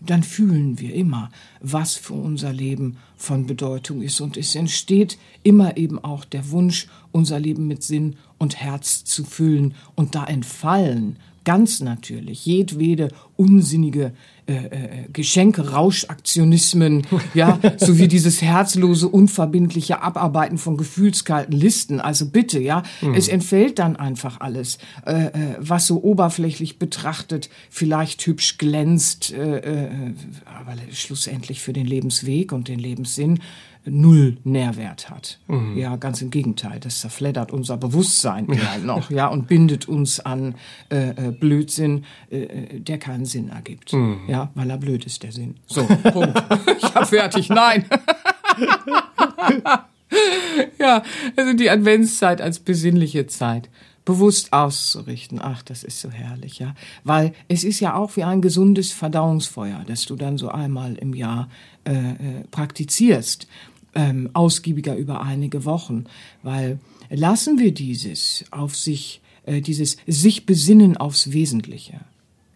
dann 0.06 0.24
fühlen 0.24 0.80
wir 0.80 0.94
immer, 0.94 1.30
was 1.62 1.96
für 1.96 2.14
unser 2.14 2.54
Leben 2.54 2.98
von 3.18 3.46
Bedeutung 3.46 4.02
ist. 4.02 4.22
Und 4.22 4.38
es 4.38 4.56
entsteht 4.56 5.18
immer 5.44 5.78
eben 5.78 6.00
auch 6.00 6.26
der 6.26 6.52
Wunsch, 6.52 6.88
unser 7.12 7.40
Leben 7.40 7.68
mit 7.68 7.84
Sinn 7.84 8.16
und 8.38 8.58
Herz 8.58 9.04
zu 9.04 9.24
füllen. 9.24 9.74
Und 9.96 10.16
da 10.16 10.26
entfallen 10.26 11.18
ganz 11.44 11.80
natürlich 11.80 12.46
jedwede 12.46 13.10
unsinnige 13.36 14.14
äh, 14.50 14.54
äh, 14.54 14.90
Geschenke, 15.14 15.70
Rauschaktionismen, 15.70 17.06
ja, 17.36 17.60
sowie 17.78 18.08
dieses 18.08 18.42
herzlose, 18.42 19.08
unverbindliche 19.08 20.02
Abarbeiten 20.02 20.58
von 20.58 20.76
gefühlskalten 20.76 21.54
Listen. 21.56 22.00
Also 22.02 22.26
bitte, 22.26 22.60
ja, 22.60 22.82
mhm. 23.02 23.14
es 23.14 23.28
entfällt 23.28 23.78
dann 23.78 23.96
einfach 23.96 24.40
alles, 24.40 24.80
äh, 25.06 25.26
äh, 25.26 25.32
was 25.60 25.86
so 25.86 26.02
oberflächlich 26.02 26.80
betrachtet 26.80 27.52
vielleicht 27.70 28.26
hübsch 28.26 28.58
glänzt, 28.58 29.34
aber 29.36 30.74
schlussendlich 30.92 31.62
für 31.62 31.74
den 31.74 31.86
Lebensweg 31.86 32.52
und 32.52 32.68
den 32.68 32.80
Lebenssinn 32.80 33.40
null 33.86 34.38
Nährwert 34.44 35.10
hat. 35.10 35.40
Mhm. 35.48 35.78
Ja, 35.78 35.96
ganz 35.96 36.22
im 36.22 36.30
Gegenteil, 36.30 36.80
das 36.80 37.02
zerfleddert 37.02 37.52
unser 37.52 37.78
Bewusstsein 37.78 38.48
ja. 38.52 38.78
noch, 38.84 39.10
ja, 39.12 39.28
und 39.28 39.48
bindet 39.48 39.88
uns 39.88 40.20
an 40.20 40.56
äh, 40.92 41.10
äh, 41.10 41.32
Blödsinn, 41.32 42.06
äh, 42.32 42.42
äh, 42.42 42.80
der 42.80 42.98
keinen 42.98 43.26
Sinn 43.26 43.50
ergibt. 43.50 43.94
Mhm. 43.94 44.22
Ja, 44.28 44.52
weil 44.56 44.70
er 44.70 44.78
blöd 44.78 45.06
ist, 45.06 45.24
der 45.24 45.32
Sinn. 45.32 45.56
So, 45.66 45.86
Punkt. 45.86 46.44
ich 46.78 46.94
hab 46.94 47.08
fertig, 47.08 47.50
nein. 47.50 47.86
ja, 50.80 51.04
also 51.36 51.54
die 51.54 51.70
Adventszeit 51.70 52.42
als 52.42 52.60
besinnliche 52.60 53.28
Zeit 53.28 53.70
bewusst 54.10 54.54
auszurichten. 54.54 55.40
Ach, 55.40 55.62
das 55.62 55.84
ist 55.84 56.02
so 56.02 56.10
herrlich, 56.10 56.58
ja. 56.58 56.74
Weil 57.04 57.32
es 57.48 57.64
ist 57.64 57.80
ja 57.80 57.94
auch 57.94 58.16
wie 58.16 58.24
ein 58.24 58.42
gesundes 58.42 58.92
Verdauungsfeuer, 58.92 59.84
das 59.86 60.06
du 60.06 60.16
dann 60.16 60.40
so 60.40 60.50
einmal 60.50 60.96
im 60.96 61.14
Jahr 61.14 61.48
äh, 61.86 61.94
äh, 61.94 62.16
praktizierst 62.50 63.48
ähm, 63.94 64.32
ausgiebiger 64.34 64.96
über 64.96 65.22
einige 65.22 65.64
Wochen, 65.64 66.06
weil 66.42 66.80
lassen 67.12 67.60
wir 67.60 67.72
dieses 67.72 68.46
auf 68.50 68.76
sich, 68.76 69.22
äh, 69.46 69.62
dieses 69.62 69.98
sich 70.08 70.48
besinnen 70.48 70.98
aufs 70.98 71.32
Wesentliche 71.32 72.00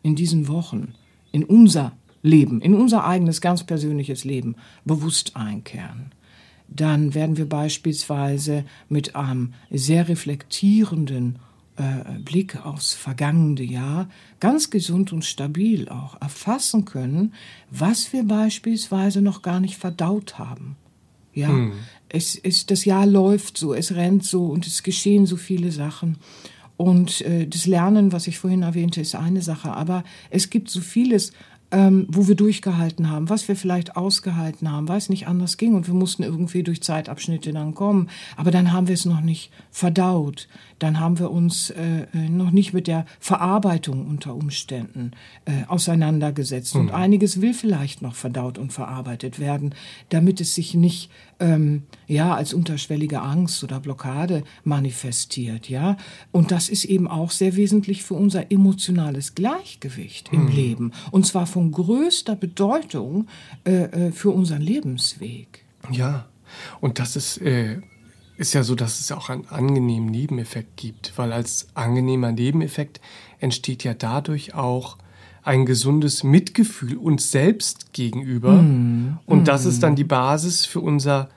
in 0.02 0.16
diesen 0.16 0.48
Wochen, 0.48 0.96
in 1.32 1.44
unser 1.44 1.92
Leben, 2.24 2.62
in 2.62 2.74
unser 2.74 3.06
eigenes 3.06 3.42
ganz 3.42 3.64
persönliches 3.64 4.24
Leben 4.24 4.56
bewusst 4.86 5.36
einkehren, 5.36 6.14
dann 6.68 7.14
werden 7.14 7.38
wir 7.38 7.48
beispielsweise 7.48 8.66
mit 8.90 9.16
einem 9.16 9.54
sehr 9.70 10.08
reflektierenden 10.08 11.40
äh, 11.76 12.20
Blick 12.20 12.66
aufs 12.66 12.94
vergangene 12.94 13.64
Jahr 13.64 14.10
ganz 14.40 14.70
gesund 14.70 15.12
und 15.12 15.26
stabil 15.26 15.90
auch 15.90 16.22
erfassen 16.22 16.86
können, 16.86 17.34
was 17.72 18.14
wir 18.14 18.24
beispielsweise 18.24 19.22
noch 19.22 19.42
gar 19.42 19.60
nicht 19.60 19.78
verdaut 19.78 20.38
haben. 20.38 20.76
Ja, 21.34 21.48
hm. 21.48 21.74
es, 22.10 22.36
es, 22.36 22.68
das 22.68 22.86
Jahr 22.86 23.08
läuft 23.08 23.58
so, 23.58 23.74
es 23.74 23.96
rennt 23.96 24.24
so 24.24 24.46
und 24.46 24.68
es 24.68 24.84
geschehen 24.84 25.26
so 25.26 25.36
viele 25.36 25.72
Sachen. 25.72 26.18
Und 26.78 27.22
äh, 27.22 27.48
das 27.48 27.66
Lernen, 27.66 28.12
was 28.12 28.28
ich 28.28 28.40
vorhin 28.40 28.64
erwähnte, 28.64 29.02
ist 29.02 29.16
eine 29.16 29.42
Sache. 29.42 29.72
Aber 29.72 30.04
es 30.30 30.50
gibt 30.50 30.70
so 30.70 30.82
vieles, 30.82 31.32
ähm, 31.74 32.06
wo 32.08 32.28
wir 32.28 32.36
durchgehalten 32.36 33.10
haben, 33.10 33.30
was 33.30 33.48
wir 33.48 33.56
vielleicht 33.56 33.98
ausgehalten 33.98 34.72
haben, 34.72 34.88
weil 34.88 35.00
es 35.00 35.10
nicht 35.10 35.28
anders 35.28 35.58
ging 35.58 35.74
und 35.74 35.88
wir 35.88 35.96
mussten 35.96 36.22
irgendwie 36.22 36.62
durch 36.62 36.84
Zeitabschnitte 36.84 37.52
dann 37.52 37.74
kommen. 37.74 38.10
Aber 38.38 38.52
dann 38.52 38.72
haben 38.72 38.88
wir 38.88 38.94
es 38.94 39.06
noch 39.06 39.22
nicht 39.22 39.52
verdaut. 39.72 40.48
Dann 40.78 41.00
haben 41.00 41.18
wir 41.18 41.32
uns 41.32 41.72
äh, 41.72 42.04
äh 42.14 42.30
noch 42.30 42.52
nicht 42.52 42.74
mit 42.74 42.86
der 42.86 43.06
Verarbeitung 43.20 44.06
unter 44.06 44.36
Umständen 44.36 45.12
äh, 45.46 45.66
auseinandergesetzt. 45.68 46.76
Mhm. 46.76 46.82
Und 46.82 46.92
einiges 46.92 47.42
will 47.42 47.56
vielleicht 47.56 48.04
noch 48.04 48.14
verdaut 48.14 48.60
und 48.60 48.72
verarbeitet 48.72 49.40
werden, 49.40 49.74
damit 50.10 50.42
es 50.42 50.54
sich 50.54 50.76
nicht 50.76 51.10
ähm, 51.44 51.84
ja 52.08 52.34
als 52.34 52.54
unterschwellige 52.54 53.22
Angst 53.22 53.64
oder 53.64 53.80
Blockade 53.80 54.44
manifestiert. 54.64 55.70
Ja, 55.70 55.98
und 56.32 56.52
das 56.52 56.70
ist 56.70 56.86
eben 56.86 57.08
auch 57.08 57.32
sehr 57.32 57.56
wesentlich 57.56 58.04
für 58.04 58.14
unser 58.14 58.52
emotionales 58.52 59.36
Gleichgewicht 59.36 60.32
im 60.32 60.46
mhm. 60.46 60.52
Leben. 60.52 60.92
Und 61.12 61.26
zwar 61.26 61.46
von 61.46 61.72
größter 61.72 62.36
Bedeutung 62.36 63.28
äh, 63.66 63.84
äh, 63.84 64.12
für 64.12 64.32
unseren 64.32 64.62
Lebensweg. 64.62 65.66
Ja, 65.92 66.26
und 66.80 67.00
das 67.00 67.16
ist, 67.16 67.38
äh, 67.42 67.82
ist 68.38 68.54
ja 68.54 68.64
so, 68.64 68.76
dass 68.76 69.00
es 69.00 69.12
auch 69.12 69.30
einen 69.30 69.48
angenehmen 69.48 70.10
Nebeneffekt 70.10 70.78
gibt, 70.78 71.14
weil 71.18 71.34
als 71.34 71.68
angenehmer 71.74 72.32
Nebeneffekt 72.32 73.02
entsteht 73.40 73.84
ja 73.84 73.94
dadurch 73.94 74.54
auch 74.54 74.98
ein 75.44 75.66
gesundes 75.66 76.24
Mitgefühl 76.24 76.98
uns 76.98 77.32
selbst 77.32 77.94
gegenüber. 77.94 78.54
Mm, 78.54 79.20
und 79.26 79.48
das 79.48 79.66
ist 79.66 79.84
dann 79.84 79.96
die 79.96 80.04
Basis 80.04 80.66
für 80.66 80.80
unser 80.80 81.30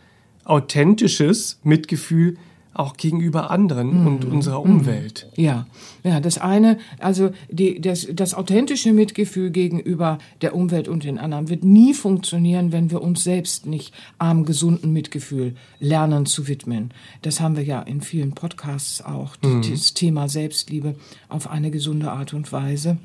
authentisches 0.44 1.58
Mitgefühl 1.64 2.36
auch 2.78 2.96
gegenüber 2.96 3.50
anderen 3.50 4.02
mhm. 4.02 4.06
und 4.06 4.24
unserer 4.26 4.60
Umwelt. 4.60 5.28
Ja, 5.34 5.66
ja, 6.04 6.20
das 6.20 6.38
eine, 6.38 6.78
also 6.98 7.30
die, 7.50 7.80
das, 7.80 8.06
das 8.12 8.34
authentische 8.34 8.92
Mitgefühl 8.92 9.50
gegenüber 9.50 10.18
der 10.42 10.54
Umwelt 10.54 10.86
und 10.86 11.04
den 11.04 11.18
anderen 11.18 11.48
wird 11.48 11.64
nie 11.64 11.94
funktionieren, 11.94 12.72
wenn 12.72 12.90
wir 12.90 13.00
uns 13.00 13.24
selbst 13.24 13.66
nicht 13.66 13.94
am 14.18 14.44
gesunden 14.44 14.92
Mitgefühl 14.92 15.54
lernen 15.80 16.26
zu 16.26 16.48
widmen. 16.48 16.90
Das 17.22 17.40
haben 17.40 17.56
wir 17.56 17.64
ja 17.64 17.80
in 17.80 18.02
vielen 18.02 18.32
Podcasts 18.32 19.02
auch, 19.02 19.36
mhm. 19.42 19.62
das 19.68 19.94
Thema 19.94 20.28
Selbstliebe 20.28 20.96
auf 21.28 21.48
eine 21.48 21.70
gesunde 21.70 22.12
Art 22.12 22.34
und 22.34 22.52
Weise 22.52 22.98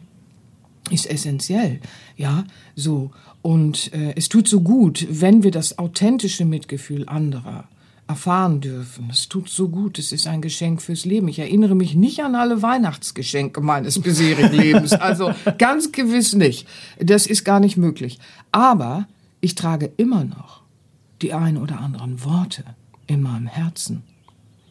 ist 0.90 1.10
essentiell, 1.10 1.80
ja, 2.18 2.44
so. 2.76 3.12
Und 3.42 3.94
äh, 3.94 4.14
es 4.16 4.30
tut 4.30 4.48
so 4.48 4.62
gut, 4.62 5.08
wenn 5.10 5.44
wir 5.44 5.52
das 5.52 5.78
authentische 5.78 6.46
Mitgefühl 6.46 7.08
anderer 7.08 7.68
erfahren 8.08 8.60
dürfen. 8.60 9.08
Es 9.10 9.30
tut 9.30 9.50
so 9.50 9.70
gut, 9.70 9.98
es 9.98 10.12
ist 10.12 10.28
ein 10.28 10.42
Geschenk 10.42 10.82
fürs 10.82 11.06
Leben. 11.06 11.30
Ich 11.30 11.40
erinnere 11.40 11.76
mich 11.76 11.96
nicht 11.96 12.22
an 12.22 12.36
alle 12.36 12.62
Weihnachtsgeschenke 12.62 13.62
meines 13.62 14.00
bisherigen 14.00 14.52
Lebens. 14.52 14.92
Also 14.94 15.34
ganz 15.58 15.92
gewiss 15.92 16.34
nicht. 16.34 16.68
Das 17.00 17.26
ist 17.26 17.46
gar 17.46 17.60
nicht 17.60 17.78
möglich. 17.78 18.20
Aber 18.52 19.08
ich 19.40 19.56
trage 19.56 19.92
immer 19.98 20.26
noch 20.26 20.62
die 21.22 21.34
ein 21.34 21.58
oder 21.58 21.80
anderen 21.80 22.24
Worte 22.24 22.66
in 23.08 23.22
meinem 23.22 23.48
Herzen, 23.48 24.04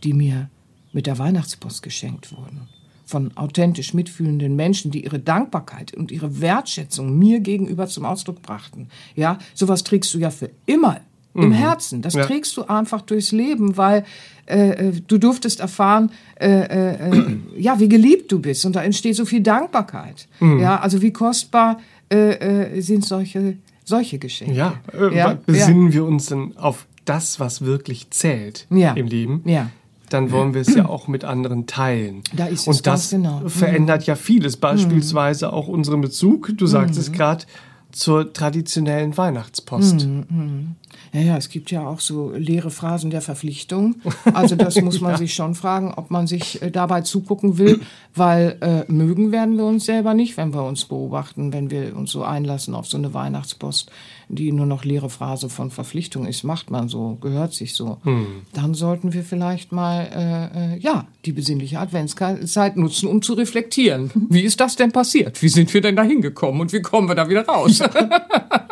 die 0.04 0.12
mir 0.12 0.50
mit 0.92 1.06
der 1.06 1.18
Weihnachtspost 1.18 1.82
geschenkt 1.82 2.36
wurden 2.36 2.68
von 3.10 3.36
authentisch 3.36 3.92
mitfühlenden 3.92 4.56
Menschen, 4.56 4.90
die 4.90 5.04
ihre 5.04 5.18
Dankbarkeit 5.18 5.94
und 5.94 6.10
ihre 6.10 6.40
Wertschätzung 6.40 7.18
mir 7.18 7.40
gegenüber 7.40 7.86
zum 7.88 8.04
Ausdruck 8.04 8.40
brachten. 8.40 8.88
Ja, 9.16 9.38
sowas 9.54 9.84
trägst 9.84 10.14
du 10.14 10.18
ja 10.18 10.30
für 10.30 10.50
immer 10.66 11.00
im 11.34 11.48
mhm. 11.48 11.52
Herzen. 11.52 12.02
Das 12.02 12.14
ja. 12.14 12.24
trägst 12.24 12.56
du 12.56 12.64
einfach 12.64 13.02
durchs 13.02 13.32
Leben, 13.32 13.76
weil 13.76 14.04
äh, 14.46 14.88
äh 14.88 14.92
du 15.06 15.18
durftest 15.18 15.60
erfahren, 15.60 16.10
äh, 16.40 16.48
äh, 16.48 17.10
äh, 17.10 17.36
ja, 17.56 17.78
wie 17.78 17.88
geliebt 17.88 18.32
du 18.32 18.40
bist 18.40 18.64
und 18.64 18.74
da 18.74 18.82
entsteht 18.82 19.16
so 19.16 19.24
viel 19.24 19.40
Dankbarkeit. 19.40 20.28
Mhm. 20.40 20.60
Ja, 20.60 20.80
also 20.80 21.02
wie 21.02 21.12
kostbar 21.12 21.80
äh, 22.08 22.80
sind 22.80 23.04
solche 23.04 23.58
solche 23.84 24.18
Geschenke. 24.18 24.54
Ja, 24.54 24.74
ja? 25.12 25.38
besinnen 25.46 25.88
ja. 25.88 25.94
wir 25.94 26.04
uns 26.04 26.26
dann 26.26 26.56
auf 26.56 26.86
das, 27.04 27.40
was 27.40 27.62
wirklich 27.62 28.10
zählt 28.10 28.66
im 28.70 29.06
Leben. 29.06 29.42
Ja 29.44 29.70
dann 30.12 30.30
wollen 30.30 30.54
wir 30.54 30.60
es 30.60 30.74
ja 30.74 30.86
auch 30.86 31.08
mit 31.08 31.24
anderen 31.24 31.66
teilen. 31.66 32.22
Da 32.34 32.46
ist 32.46 32.62
es 32.62 32.66
Und 32.68 32.86
das 32.86 33.10
genau. 33.10 33.42
verändert 33.48 34.04
ja 34.04 34.16
vieles, 34.16 34.56
beispielsweise 34.56 35.52
auch 35.52 35.68
unseren 35.68 36.00
Bezug, 36.00 36.52
du 36.56 36.66
sagst 36.66 36.98
es 36.98 37.12
gerade, 37.12 37.44
zur 37.92 38.32
traditionellen 38.32 39.16
Weihnachtspost. 39.16 40.06
Mhm. 40.06 40.76
Ja, 41.12 41.20
ja, 41.20 41.36
es 41.36 41.48
gibt 41.48 41.70
ja 41.70 41.86
auch 41.86 42.00
so 42.00 42.30
leere 42.30 42.70
Phrasen 42.70 43.10
der 43.10 43.20
Verpflichtung. 43.20 43.96
Also 44.32 44.56
das 44.56 44.76
muss 44.82 45.00
man 45.00 45.12
ja. 45.12 45.18
sich 45.18 45.34
schon 45.34 45.54
fragen, 45.54 45.92
ob 45.94 46.10
man 46.10 46.26
sich 46.26 46.62
äh, 46.62 46.70
dabei 46.70 47.00
zugucken 47.02 47.58
will, 47.58 47.80
weil 48.14 48.56
äh, 48.60 48.90
mögen 48.90 49.32
werden 49.32 49.56
wir 49.56 49.64
uns 49.64 49.86
selber 49.86 50.14
nicht, 50.14 50.36
wenn 50.36 50.54
wir 50.54 50.64
uns 50.64 50.84
beobachten, 50.84 51.52
wenn 51.52 51.70
wir 51.70 51.96
uns 51.96 52.12
so 52.12 52.22
einlassen 52.22 52.74
auf 52.74 52.86
so 52.86 52.96
eine 52.96 53.12
Weihnachtspost, 53.12 53.90
die 54.28 54.52
nur 54.52 54.66
noch 54.66 54.84
leere 54.84 55.10
Phrase 55.10 55.48
von 55.48 55.70
Verpflichtung 55.70 56.26
ist. 56.26 56.44
Macht 56.44 56.70
man 56.70 56.88
so, 56.88 57.18
gehört 57.20 57.52
sich 57.52 57.74
so. 57.74 57.98
Hm. 58.04 58.42
Dann 58.52 58.74
sollten 58.74 59.12
wir 59.12 59.24
vielleicht 59.24 59.72
mal, 59.72 60.08
äh, 60.14 60.74
äh, 60.74 60.78
ja, 60.78 61.06
die 61.24 61.32
besinnliche 61.32 61.80
Adventszeit 61.80 62.76
nutzen, 62.76 63.08
um 63.08 63.22
zu 63.22 63.34
reflektieren. 63.34 64.10
Wie 64.30 64.42
ist 64.42 64.60
das 64.60 64.76
denn 64.76 64.92
passiert? 64.92 65.42
Wie 65.42 65.48
sind 65.48 65.72
wir 65.74 65.80
denn 65.80 65.96
da 65.96 66.02
hingekommen 66.02 66.60
und 66.60 66.72
wie 66.72 66.82
kommen 66.82 67.08
wir 67.08 67.14
da 67.14 67.28
wieder 67.28 67.46
raus? 67.46 67.82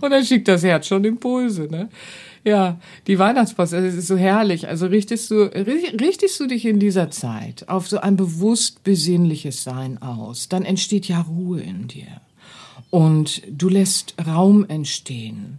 Und 0.00 0.10
dann 0.10 0.24
schickt 0.24 0.48
das 0.48 0.62
Herz 0.62 0.86
schon 0.86 1.04
Impulse, 1.04 1.68
ne? 1.70 1.88
Ja, 2.44 2.80
die 3.06 3.18
Weihnachtspost, 3.18 3.72
das 3.72 3.94
ist 3.94 4.08
so 4.08 4.16
herrlich. 4.16 4.66
Also 4.66 4.86
richtest 4.86 5.30
du, 5.30 5.44
richtest 5.44 6.40
du 6.40 6.46
dich 6.46 6.64
in 6.64 6.80
dieser 6.80 7.10
Zeit 7.10 7.68
auf 7.68 7.88
so 7.88 8.00
ein 8.00 8.16
bewusst 8.16 8.82
besinnliches 8.82 9.62
Sein 9.62 10.02
aus, 10.02 10.48
dann 10.48 10.64
entsteht 10.64 11.06
ja 11.06 11.20
Ruhe 11.20 11.60
in 11.60 11.86
dir. 11.86 12.20
Und 12.90 13.42
du 13.48 13.68
lässt 13.68 14.14
Raum 14.26 14.64
entstehen. 14.68 15.58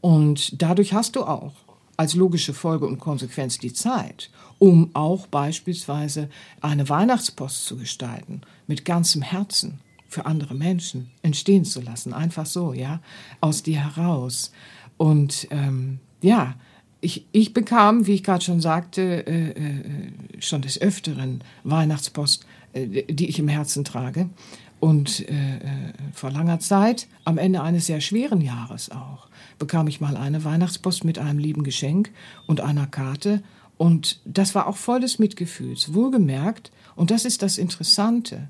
Und 0.00 0.62
dadurch 0.62 0.94
hast 0.94 1.16
du 1.16 1.24
auch 1.24 1.52
als 1.96 2.14
logische 2.14 2.54
Folge 2.54 2.86
und 2.86 2.98
Konsequenz 2.98 3.58
die 3.58 3.72
Zeit, 3.72 4.30
um 4.58 4.90
auch 4.94 5.26
beispielsweise 5.26 6.28
eine 6.60 6.88
Weihnachtspost 6.88 7.66
zu 7.66 7.76
gestalten, 7.76 8.40
mit 8.66 8.84
ganzem 8.84 9.22
Herzen, 9.22 9.80
für 10.14 10.26
andere 10.26 10.54
Menschen 10.54 11.10
entstehen 11.22 11.64
zu 11.64 11.80
lassen. 11.80 12.14
Einfach 12.14 12.46
so, 12.46 12.72
ja, 12.72 13.00
aus 13.40 13.64
dir 13.64 13.82
heraus. 13.84 14.52
Und 14.96 15.48
ähm, 15.50 15.98
ja, 16.22 16.54
ich, 17.00 17.26
ich 17.32 17.52
bekam, 17.52 18.06
wie 18.06 18.14
ich 18.14 18.22
gerade 18.22 18.44
schon 18.44 18.60
sagte, 18.60 19.26
äh, 19.26 19.50
äh, 19.50 20.12
schon 20.38 20.62
des 20.62 20.80
Öfteren 20.80 21.42
Weihnachtspost, 21.64 22.46
äh, 22.72 23.02
die 23.12 23.28
ich 23.28 23.40
im 23.40 23.48
Herzen 23.48 23.84
trage. 23.84 24.30
Und 24.78 25.28
äh, 25.28 25.32
äh, 25.32 25.92
vor 26.12 26.30
langer 26.30 26.60
Zeit, 26.60 27.08
am 27.24 27.36
Ende 27.36 27.62
eines 27.62 27.86
sehr 27.86 28.00
schweren 28.00 28.40
Jahres 28.40 28.90
auch, 28.90 29.28
bekam 29.58 29.88
ich 29.88 30.00
mal 30.00 30.16
eine 30.16 30.44
Weihnachtspost 30.44 31.04
mit 31.04 31.18
einem 31.18 31.38
lieben 31.38 31.64
Geschenk 31.64 32.10
und 32.46 32.60
einer 32.60 32.86
Karte. 32.86 33.42
Und 33.76 34.20
das 34.24 34.54
war 34.54 34.68
auch 34.68 34.76
voll 34.76 35.00
des 35.00 35.18
Mitgefühls. 35.18 35.92
Wohlgemerkt, 35.92 36.70
und 36.94 37.10
das 37.10 37.24
ist 37.24 37.42
das 37.42 37.58
Interessante, 37.58 38.48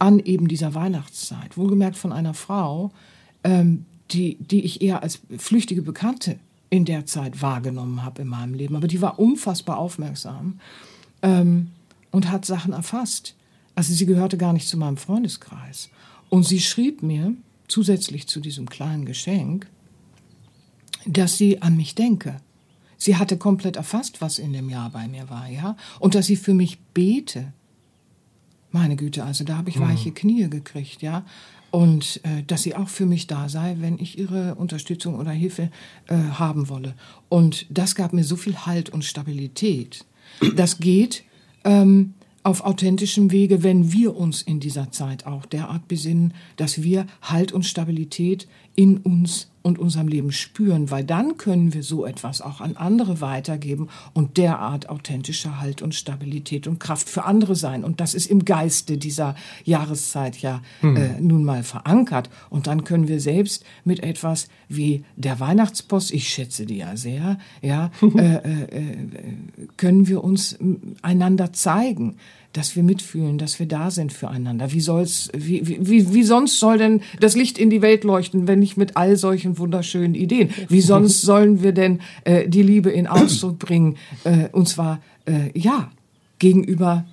an 0.00 0.18
eben 0.18 0.48
dieser 0.48 0.74
Weihnachtszeit. 0.74 1.56
Wohlgemerkt 1.56 1.96
von 1.96 2.12
einer 2.12 2.34
Frau, 2.34 2.90
ähm, 3.44 3.84
die, 4.10 4.36
die 4.40 4.64
ich 4.64 4.82
eher 4.82 5.02
als 5.02 5.20
flüchtige 5.38 5.82
Bekannte 5.82 6.40
in 6.70 6.84
der 6.84 7.06
Zeit 7.06 7.42
wahrgenommen 7.42 8.02
habe 8.02 8.22
in 8.22 8.28
meinem 8.28 8.54
Leben. 8.54 8.74
Aber 8.76 8.88
die 8.88 9.02
war 9.02 9.18
unfassbar 9.18 9.78
aufmerksam 9.78 10.58
ähm, 11.22 11.68
und 12.10 12.30
hat 12.30 12.44
Sachen 12.44 12.72
erfasst. 12.72 13.34
Also 13.74 13.92
sie 13.92 14.06
gehörte 14.06 14.38
gar 14.38 14.52
nicht 14.52 14.68
zu 14.68 14.76
meinem 14.76 14.96
Freundeskreis. 14.96 15.90
Und 16.28 16.46
sie 16.46 16.60
schrieb 16.60 17.02
mir 17.02 17.34
zusätzlich 17.68 18.26
zu 18.26 18.40
diesem 18.40 18.68
kleinen 18.68 19.04
Geschenk, 19.04 19.68
dass 21.06 21.36
sie 21.36 21.60
an 21.60 21.76
mich 21.76 21.94
denke. 21.94 22.36
Sie 22.96 23.16
hatte 23.16 23.36
komplett 23.36 23.76
erfasst, 23.76 24.20
was 24.20 24.38
in 24.38 24.52
dem 24.52 24.68
Jahr 24.68 24.90
bei 24.90 25.08
mir 25.08 25.30
war, 25.30 25.48
ja, 25.48 25.76
und 25.98 26.14
dass 26.14 26.26
sie 26.26 26.36
für 26.36 26.54
mich 26.54 26.78
bete. 26.94 27.52
Meine 28.72 28.96
Güte, 28.96 29.24
also 29.24 29.44
da 29.44 29.56
habe 29.56 29.70
ich 29.70 29.80
weiche 29.80 30.12
Knie 30.12 30.48
gekriegt, 30.48 31.02
ja. 31.02 31.24
Und 31.70 32.20
äh, 32.24 32.42
dass 32.46 32.62
sie 32.62 32.74
auch 32.74 32.88
für 32.88 33.06
mich 33.06 33.26
da 33.26 33.48
sei, 33.48 33.76
wenn 33.78 33.98
ich 33.98 34.18
ihre 34.18 34.56
Unterstützung 34.56 35.16
oder 35.16 35.30
Hilfe 35.30 35.70
äh, 36.08 36.16
haben 36.16 36.68
wolle. 36.68 36.94
Und 37.28 37.66
das 37.70 37.94
gab 37.94 38.12
mir 38.12 38.24
so 38.24 38.36
viel 38.36 38.66
Halt 38.66 38.90
und 38.90 39.04
Stabilität. 39.04 40.04
Das 40.56 40.78
geht 40.78 41.24
ähm, 41.64 42.14
auf 42.42 42.62
authentischem 42.62 43.30
Wege, 43.30 43.62
wenn 43.62 43.92
wir 43.92 44.16
uns 44.16 44.42
in 44.42 44.60
dieser 44.60 44.90
Zeit 44.90 45.26
auch 45.26 45.46
derart 45.46 45.88
besinnen, 45.88 46.34
dass 46.56 46.82
wir 46.82 47.06
Halt 47.22 47.52
und 47.52 47.66
Stabilität 47.66 48.48
in 48.74 48.98
uns 48.98 49.49
und 49.62 49.78
unserem 49.78 50.08
Leben 50.08 50.32
spüren, 50.32 50.90
weil 50.90 51.04
dann 51.04 51.36
können 51.36 51.74
wir 51.74 51.82
so 51.82 52.06
etwas 52.06 52.40
auch 52.40 52.60
an 52.60 52.76
andere 52.76 53.20
weitergeben 53.20 53.88
und 54.14 54.36
derart 54.36 54.88
authentischer 54.88 55.60
Halt 55.60 55.82
und 55.82 55.94
Stabilität 55.94 56.66
und 56.66 56.80
Kraft 56.80 57.08
für 57.08 57.24
andere 57.24 57.56
sein. 57.56 57.84
Und 57.84 58.00
das 58.00 58.14
ist 58.14 58.26
im 58.26 58.44
Geiste 58.44 58.96
dieser 58.96 59.34
Jahreszeit 59.64 60.38
ja 60.38 60.62
mhm. 60.80 60.96
äh, 60.96 61.20
nun 61.20 61.44
mal 61.44 61.62
verankert. 61.62 62.30
Und 62.48 62.66
dann 62.66 62.84
können 62.84 63.08
wir 63.08 63.20
selbst 63.20 63.64
mit 63.84 64.02
etwas 64.02 64.48
wie 64.68 65.04
der 65.16 65.40
Weihnachtspost, 65.40 66.12
ich 66.12 66.28
schätze 66.28 66.66
die 66.66 66.78
ja 66.78 66.96
sehr, 66.96 67.38
ja, 67.60 67.90
äh, 68.02 68.34
äh, 68.36 68.62
äh, 68.64 68.96
können 69.76 70.08
wir 70.08 70.24
uns 70.24 70.58
einander 71.02 71.52
zeigen 71.52 72.16
dass 72.52 72.74
wir 72.74 72.82
mitfühlen, 72.82 73.38
dass 73.38 73.58
wir 73.58 73.66
da 73.66 73.90
sind 73.90 74.12
füreinander. 74.12 74.72
Wie 74.72 74.80
soll's, 74.80 75.30
wie, 75.36 75.66
wie, 75.66 76.12
wie 76.12 76.22
sonst 76.22 76.58
soll 76.58 76.78
denn 76.78 77.02
das 77.20 77.36
Licht 77.36 77.58
in 77.58 77.70
die 77.70 77.82
Welt 77.82 78.02
leuchten, 78.02 78.48
wenn 78.48 78.58
nicht 78.58 78.76
mit 78.76 78.96
all 78.96 79.16
solchen 79.16 79.58
wunderschönen 79.58 80.14
Ideen? 80.14 80.50
Wie 80.68 80.80
sonst 80.80 81.22
sollen 81.22 81.62
wir 81.62 81.72
denn 81.72 82.00
äh, 82.24 82.48
die 82.48 82.62
Liebe 82.62 82.90
in 82.90 83.06
Ausdruck 83.06 83.58
bringen? 83.58 83.96
Äh, 84.24 84.48
und 84.52 84.68
zwar, 84.68 85.00
äh, 85.26 85.56
ja, 85.58 85.90
gegenüber 86.38 87.04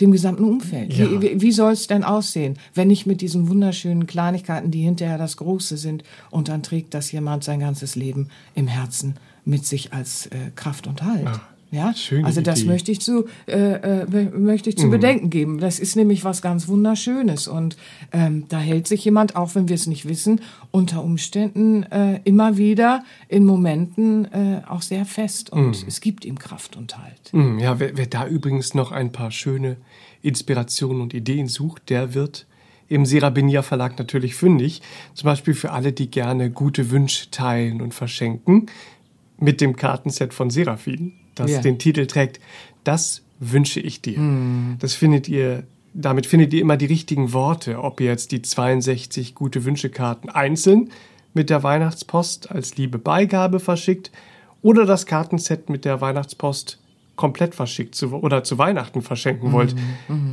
dem 0.00 0.10
gesamten 0.10 0.44
Umfeld. 0.44 0.92
Ja. 0.94 1.22
Wie, 1.22 1.40
wie, 1.40 1.52
soll 1.52 1.72
es 1.72 1.86
denn 1.86 2.02
aussehen, 2.02 2.58
wenn 2.74 2.88
nicht 2.88 3.06
mit 3.06 3.20
diesen 3.20 3.48
wunderschönen 3.48 4.08
Kleinigkeiten, 4.08 4.72
die 4.72 4.82
hinterher 4.82 5.18
das 5.18 5.36
Große 5.36 5.76
sind, 5.76 6.02
und 6.30 6.48
dann 6.48 6.64
trägt 6.64 6.94
das 6.94 7.12
jemand 7.12 7.44
sein 7.44 7.60
ganzes 7.60 7.94
Leben 7.94 8.28
im 8.56 8.66
Herzen 8.66 9.14
mit 9.44 9.64
sich 9.66 9.92
als 9.92 10.26
äh, 10.26 10.50
Kraft 10.56 10.86
und 10.86 11.02
Halt. 11.02 11.26
Ja. 11.26 11.40
Ja, 11.74 11.92
Schöne 11.94 12.24
also 12.24 12.40
das 12.40 12.60
Idee. 12.60 12.68
möchte 12.68 12.92
ich 12.92 13.00
zu 13.00 13.24
äh, 13.46 14.02
äh, 14.02 14.30
möchte 14.30 14.70
ich 14.70 14.78
zu 14.78 14.86
mhm. 14.86 14.92
bedenken 14.92 15.30
geben. 15.30 15.58
Das 15.58 15.80
ist 15.80 15.96
nämlich 15.96 16.24
was 16.24 16.40
ganz 16.40 16.68
Wunderschönes 16.68 17.48
und 17.48 17.76
ähm, 18.12 18.44
da 18.48 18.60
hält 18.60 18.86
sich 18.86 19.04
jemand, 19.04 19.34
auch 19.34 19.54
wenn 19.56 19.68
wir 19.68 19.74
es 19.74 19.86
nicht 19.88 20.06
wissen, 20.06 20.40
unter 20.70 21.02
Umständen 21.02 21.82
äh, 21.84 22.20
immer 22.24 22.56
wieder 22.56 23.02
in 23.28 23.44
Momenten 23.44 24.26
äh, 24.26 24.62
auch 24.68 24.82
sehr 24.82 25.04
fest 25.04 25.50
und 25.50 25.82
mhm. 25.82 25.88
es 25.88 26.00
gibt 26.00 26.24
ihm 26.24 26.38
Kraft 26.38 26.76
und 26.76 26.96
Halt. 26.96 27.32
Mhm, 27.32 27.58
ja, 27.58 27.80
wer, 27.80 27.96
wer 27.96 28.06
da 28.06 28.26
übrigens 28.28 28.74
noch 28.74 28.92
ein 28.92 29.10
paar 29.10 29.32
schöne 29.32 29.76
Inspirationen 30.22 31.02
und 31.02 31.12
Ideen 31.12 31.48
sucht, 31.48 31.90
der 31.90 32.14
wird 32.14 32.46
im 32.88 33.04
Serabinia 33.04 33.62
Verlag 33.62 33.98
natürlich 33.98 34.34
fündig. 34.34 34.82
Zum 35.14 35.26
Beispiel 35.26 35.54
für 35.54 35.72
alle, 35.72 35.92
die 35.92 36.10
gerne 36.10 36.50
gute 36.50 36.90
Wünsche 36.90 37.30
teilen 37.30 37.80
und 37.80 37.94
verschenken 37.94 38.66
mit 39.38 39.60
dem 39.60 39.74
Kartenset 39.74 40.32
von 40.32 40.50
Seraphin. 40.50 41.12
Das 41.34 41.50
Ja. 41.50 41.60
den 41.60 41.78
Titel 41.78 42.06
trägt, 42.06 42.40
das 42.84 43.22
wünsche 43.40 43.80
ich 43.80 44.00
dir. 44.00 44.18
Das 44.78 44.94
findet 44.94 45.28
ihr, 45.28 45.64
damit 45.92 46.26
findet 46.26 46.52
ihr 46.54 46.60
immer 46.60 46.76
die 46.76 46.86
richtigen 46.86 47.32
Worte, 47.32 47.82
ob 47.82 48.00
ihr 48.00 48.06
jetzt 48.08 48.32
die 48.32 48.42
62 48.42 49.34
gute 49.34 49.64
Wünschekarten 49.64 50.30
einzeln 50.30 50.90
mit 51.34 51.50
der 51.50 51.62
Weihnachtspost 51.62 52.50
als 52.50 52.76
liebe 52.76 52.98
Beigabe 52.98 53.60
verschickt 53.60 54.10
oder 54.62 54.86
das 54.86 55.04
Kartenset 55.06 55.68
mit 55.68 55.84
der 55.84 56.00
Weihnachtspost 56.00 56.78
komplett 57.16 57.54
verschickt 57.54 57.94
zu, 57.94 58.12
oder 58.12 58.42
zu 58.44 58.58
Weihnachten 58.58 59.02
verschenken 59.02 59.52
wollt. 59.52 59.74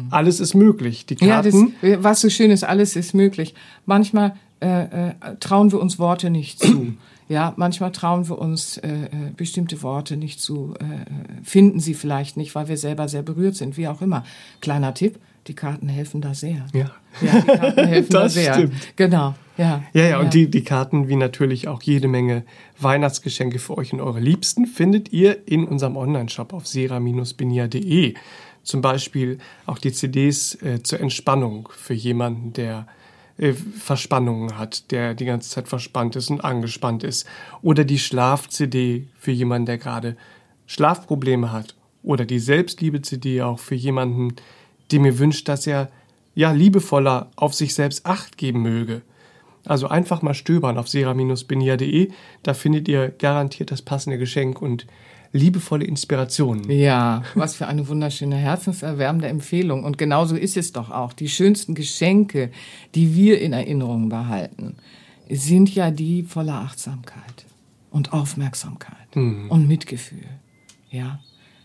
Alles 0.10 0.40
ist 0.40 0.54
möglich. 0.56 1.06
Die 1.06 1.16
Ja, 1.24 1.42
das, 1.42 1.54
Karten, 1.54 1.74
was 2.04 2.22
so 2.22 2.30
schön 2.30 2.50
ist, 2.52 2.64
alles 2.64 2.96
ist 2.96 3.14
möglich. 3.14 3.54
Manchmal 3.86 4.36
äh, 4.62 5.10
äh, 5.10 5.14
trauen 5.40 5.72
wir 5.72 5.80
uns 5.80 6.00
Worte 6.00 6.30
nicht 6.30 6.60
zu. 6.60 6.94
Ja, 7.32 7.54
manchmal 7.56 7.94
trauen 7.94 8.28
wir 8.28 8.38
uns 8.40 8.76
äh, 8.78 8.90
äh, 8.90 9.08
bestimmte 9.38 9.82
Worte 9.84 10.18
nicht 10.18 10.42
zu, 10.42 10.74
äh, 10.82 10.84
äh, 10.84 10.98
finden 11.44 11.80
sie 11.80 11.94
vielleicht 11.94 12.36
nicht, 12.36 12.54
weil 12.56 12.68
wir 12.68 12.76
selber 12.76 13.08
sehr 13.08 13.22
berührt 13.22 13.56
sind, 13.56 13.78
wie 13.78 13.88
auch 13.88 14.02
immer. 14.02 14.26
Kleiner 14.60 14.94
Tipp, 14.94 15.18
die 15.48 15.54
Karten 15.54 15.88
helfen 15.88 16.20
da 16.20 16.34
sehr. 16.34 16.66
ja. 16.74 16.92
Ja, 17.22 17.40
die 17.40 17.48
Karten 17.48 17.88
helfen 17.88 18.10
da 18.14 18.24
Das 18.24 18.34
sehr. 18.34 18.54
stimmt. 18.54 18.74
Genau, 18.98 19.34
ja. 19.58 19.82
Ja, 19.94 20.04
ja, 20.08 20.20
und 20.20 20.34
die, 20.34 20.52
die 20.52 20.66
Karten, 20.66 21.08
wie 21.08 21.16
natürlich 21.16 21.70
auch 21.70 21.82
jede 21.82 22.10
Menge 22.10 22.44
Weihnachtsgeschenke 22.80 23.60
für 23.60 23.78
euch 23.78 23.94
und 23.94 24.02
eure 24.02 24.20
Liebsten, 24.20 24.66
findet 24.66 25.14
ihr 25.14 25.48
in 25.48 25.64
unserem 25.66 25.96
Online-Shop 25.96 26.52
auf 26.52 26.68
sera-benia.de. 26.68 28.14
Zum 28.64 28.82
Beispiel 28.82 29.38
auch 29.66 29.78
die 29.78 29.94
CDs 29.94 30.56
äh, 30.62 30.84
zur 30.84 31.00
Entspannung 31.00 31.70
für 31.72 31.94
jemanden, 31.94 32.52
der 32.52 32.88
Verspannungen 33.78 34.58
hat, 34.58 34.92
der 34.92 35.14
die 35.14 35.26
ganze 35.26 35.50
Zeit 35.50 35.68
verspannt 35.68 36.16
ist 36.16 36.30
und 36.30 36.44
angespannt 36.44 37.04
ist. 37.04 37.28
Oder 37.62 37.84
die 37.84 38.00
Schlaf-CD 38.00 39.08
für 39.18 39.32
jemanden, 39.32 39.66
der 39.66 39.78
gerade 39.78 40.16
Schlafprobleme 40.68 41.52
hat. 41.52 41.76
Oder 42.04 42.26
die 42.26 42.40
Selbstliebe-CD 42.40 43.42
auch 43.42 43.60
für 43.60 43.76
jemanden, 43.76 44.36
der 44.92 45.00
mir 45.00 45.20
wünscht, 45.20 45.48
dass 45.48 45.68
er 45.68 45.90
ja 46.36 46.52
liebevoller 46.52 47.32
auf 47.36 47.54
sich 47.54 47.74
selbst 47.74 48.06
Acht 48.06 48.38
geben 48.38 48.62
möge. 48.62 49.02
Also 49.66 49.88
einfach 49.88 50.22
mal 50.22 50.34
stöbern 50.34 50.78
auf 50.78 50.88
sera-benia.de, 50.88 52.12
da 52.44 52.54
findet 52.54 52.88
ihr 52.88 53.10
garantiert 53.10 53.72
das 53.72 53.82
passende 53.82 54.18
Geschenk 54.18 54.62
und 54.62 54.88
liebevolle 55.34 55.86
Inspirationen. 55.86 56.70
Ja, 56.70 57.24
was 57.36 57.56
für 57.56 57.68
eine 57.68 57.88
wunderschöne, 57.88 58.36
herzenserwärmende 58.36 59.28
Empfehlung. 59.28 59.84
Und 59.84 59.98
genauso 59.98 60.36
ist 60.36 60.58
es 60.58 60.72
doch 60.72 60.92
auch. 60.92 61.14
Die 61.14 61.30
schönsten 61.30 61.76
Geschenke, 61.76 62.52
die 62.96 63.16
wir 63.16 63.42
in 63.42 63.54
Erinnerung 63.54 64.10
behalten, 64.10 64.76
sind 65.30 65.74
ja 65.74 65.92
die 65.92 66.24
voller 66.24 66.56
Achtsamkeit 66.56 67.46
und 67.90 68.14
Aufmerksamkeit 68.14 69.16
und 69.16 69.68
Mitgefühl. 69.68 70.28
Ja, 70.90 71.20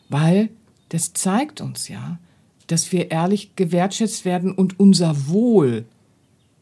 weil 0.08 0.50
das 0.88 1.12
zeigt 1.12 1.60
uns 1.60 1.88
ja, 1.88 2.18
dass 2.68 2.92
wir 2.92 3.10
ehrlich 3.10 3.56
gewertschätzt 3.56 4.24
werden 4.24 4.52
und 4.52 4.78
unser 4.78 5.28
Wohl 5.28 5.86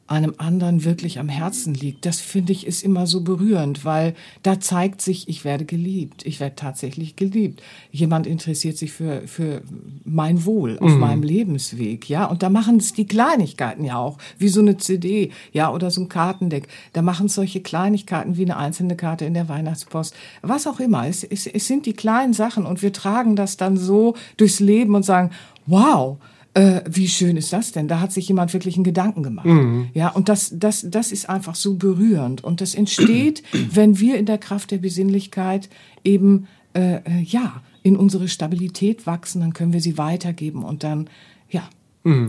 einem 0.07 0.35
anderen 0.37 0.85
wirklich 0.85 1.19
am 1.19 1.31
Herzen 1.31 1.73
liegt. 1.73 2.05
Das 2.05 2.21
finde 2.21 2.53
ich 2.53 2.67
ist 2.67 2.83
immer 2.83 3.07
so 3.07 3.23
berührend, 3.23 3.87
weil 3.87 4.15
da 4.43 4.61
zeigt 4.61 5.01
sich, 5.01 5.29
ich 5.29 5.45
werde 5.45 5.65
geliebt. 5.65 6.27
Ich 6.27 6.41
werde 6.41 6.57
tatsächlich 6.57 7.17
geliebt. 7.17 7.63
Jemand 7.91 8.27
interessiert 8.27 8.77
sich 8.77 8.93
für, 8.93 9.27
für 9.27 9.63
mein 10.05 10.45
Wohl 10.45 10.79
auf 10.79 10.93
meinem 10.93 11.23
Lebensweg, 11.23 12.11
ja. 12.11 12.27
Und 12.27 12.43
da 12.43 12.51
machen 12.51 12.77
es 12.77 12.93
die 12.93 13.07
Kleinigkeiten 13.07 13.85
ja 13.85 13.97
auch, 13.97 14.19
wie 14.39 14.49
so 14.49 14.61
eine 14.61 14.77
CD, 14.77 15.31
ja, 15.53 15.73
oder 15.73 15.91
so 15.91 16.03
ein 16.03 16.09
Kartendeck. 16.11 16.69
Da 16.93 17.01
machen 17.01 17.27
es 17.27 17.35
solche 17.35 17.63
Kleinigkeiten 17.63 18.37
wie 18.37 18.45
eine 18.45 18.59
einzelne 18.59 18.97
Karte 18.97 19.25
in 19.25 19.35
der 19.35 19.49
Weihnachtspost. 19.49 20.15
Was 20.43 20.67
auch 20.67 20.81
immer. 20.81 21.07
Es, 21.07 21.25
es, 21.25 21.47
es 21.47 21.67
sind 21.67 21.87
die 21.87 21.95
kleinen 21.95 22.35
Sachen 22.35 22.67
und 22.67 22.83
wir 22.83 22.93
tragen 22.93 23.37
das 23.37 23.57
dann 23.57 23.79
so 23.79 24.15
durchs 24.37 24.61
Leben 24.61 24.95
und 24.95 25.05
sagen, 25.05 25.31
wow, 25.67 26.19
äh, 26.55 26.83
wie 26.89 27.09
schön 27.09 27.37
ist 27.37 27.53
das 27.53 27.73
denn? 27.73 27.89
Da 27.89 28.01
hat 28.01 28.13
sich 28.13 28.29
jemand 28.29 28.53
wirklich 28.53 28.77
einen 28.77 28.85
Gedanken 28.85 29.23
gemacht. 29.23 29.49
Ja, 29.93 30.09
und 30.09 30.29
das, 30.29 30.53
das, 30.55 30.87
das 30.89 31.13
ist 31.13 31.29
einfach 31.29 31.57
so 31.57 31.75
berührend. 31.75 32.43
Und 32.45 32.61
das 32.61 32.75
entsteht, 32.75 33.43
wenn 33.73 33.99
wir 33.99 34.17
in 34.17 34.27
der 34.27 34.39
Kraft 34.39 34.71
der 34.71 34.79
Besinnlichkeit 34.79 35.69
eben, 36.05 36.47
äh, 36.75 36.97
äh, 36.97 37.23
ja, 37.23 37.63
in 37.83 37.97
unsere 37.97 38.29
Stabilität 38.29 39.07
wachsen, 39.07 39.41
dann 39.41 39.53
können 39.53 39.73
wir 39.73 39.81
sie 39.81 39.99
weitergeben 39.99 40.65
und 40.65 40.85
dann, 40.85 41.11
ja, 41.51 41.69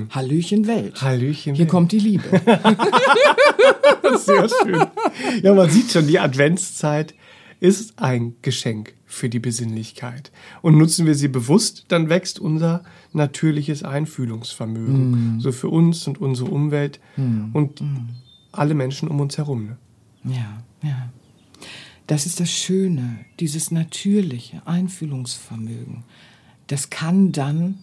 Hallöchen 0.10 0.68
Welt. 0.68 1.02
Hallöchen 1.02 1.54
Hier 1.54 1.66
Welt. 1.66 1.70
kommt 1.70 1.92
die 1.92 2.00
Liebe. 2.00 2.24
Sehr 4.18 4.48
schön. 4.48 4.86
Ja, 5.44 5.54
man 5.54 5.70
sieht 5.70 5.92
schon, 5.92 6.08
die 6.08 6.18
Adventszeit 6.18 7.14
ist 7.66 8.00
ein 8.00 8.36
Geschenk 8.42 8.96
für 9.06 9.30
die 9.30 9.40
Besinnlichkeit. 9.40 10.32
Und 10.62 10.78
nutzen 10.78 11.06
wir 11.06 11.16
sie 11.16 11.28
bewusst, 11.28 11.86
dann 11.88 12.10
wächst 12.10 12.40
unser 12.40 12.84
natürliches 13.12 13.84
Einfühlungsvermögen. 13.84 15.40
So 15.40 15.52
für 15.52 15.70
uns 15.70 16.08
und 16.08 16.20
unsere 16.20 16.50
Umwelt 16.50 17.00
und 17.54 17.82
alle 18.52 18.74
Menschen 18.76 19.10
um 19.10 19.20
uns 19.20 19.38
herum. 19.38 19.66
Ne? 19.66 19.78
Ja, 20.26 20.64
ja. 20.84 21.12
Das 22.08 22.28
ist 22.28 22.40
das 22.40 22.52
Schöne, 22.52 23.26
dieses 23.40 23.72
natürliche 23.72 24.62
Einfühlungsvermögen. 24.68 26.04
Das 26.68 26.92
kann 26.92 27.32
dann, 27.32 27.80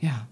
ja, 0.00 0.26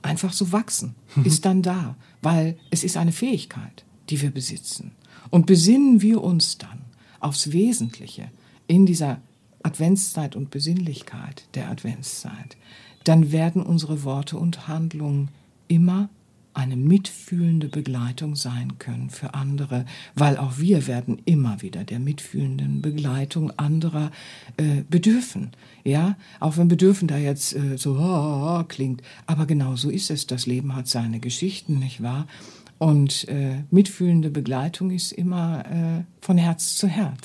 einfach 0.00 0.32
so 0.32 0.52
wachsen, 0.52 0.94
ist 1.24 1.44
dann 1.44 1.62
da, 1.62 1.96
weil 2.20 2.56
es 2.70 2.84
ist 2.84 2.96
eine 2.96 3.12
Fähigkeit, 3.12 3.84
die 4.10 4.20
wir 4.20 4.30
besitzen. 4.30 4.92
Und 5.30 5.46
besinnen 5.46 6.02
wir 6.02 6.22
uns 6.22 6.58
dann 6.58 6.81
aufs 7.22 7.52
Wesentliche 7.52 8.30
in 8.66 8.86
dieser 8.86 9.20
Adventszeit 9.62 10.36
und 10.36 10.50
Besinnlichkeit 10.50 11.44
der 11.54 11.70
Adventszeit, 11.70 12.56
dann 13.04 13.32
werden 13.32 13.62
unsere 13.62 14.04
Worte 14.04 14.36
und 14.36 14.68
Handlungen 14.68 15.28
immer 15.68 16.08
eine 16.54 16.76
mitfühlende 16.76 17.68
Begleitung 17.68 18.36
sein 18.36 18.78
können 18.78 19.08
für 19.08 19.34
andere, 19.34 19.86
weil 20.14 20.36
auch 20.36 20.58
wir 20.58 20.86
werden 20.86 21.22
immer 21.24 21.62
wieder 21.62 21.82
der 21.84 21.98
mitfühlenden 21.98 22.82
Begleitung 22.82 23.50
anderer 23.58 24.10
äh, 24.58 24.82
bedürfen. 24.88 25.52
Ja, 25.82 26.16
auch 26.40 26.58
wenn 26.58 26.68
bedürfen 26.68 27.08
da 27.08 27.16
jetzt 27.16 27.54
äh, 27.54 27.78
so 27.78 27.96
oh, 27.98 28.62
klingt, 28.64 29.02
aber 29.26 29.46
genau 29.46 29.76
so 29.76 29.88
ist 29.88 30.10
es. 30.10 30.26
Das 30.26 30.46
Leben 30.46 30.76
hat 30.76 30.88
seine 30.88 31.20
Geschichten, 31.20 31.78
nicht 31.78 32.02
wahr? 32.02 32.26
Und 32.82 33.28
äh, 33.28 33.62
mitfühlende 33.70 34.28
Begleitung 34.28 34.90
ist 34.90 35.12
immer 35.12 35.64
äh, 35.66 36.02
von 36.20 36.36
Herz 36.36 36.74
zu 36.74 36.88
Herz, 36.88 37.20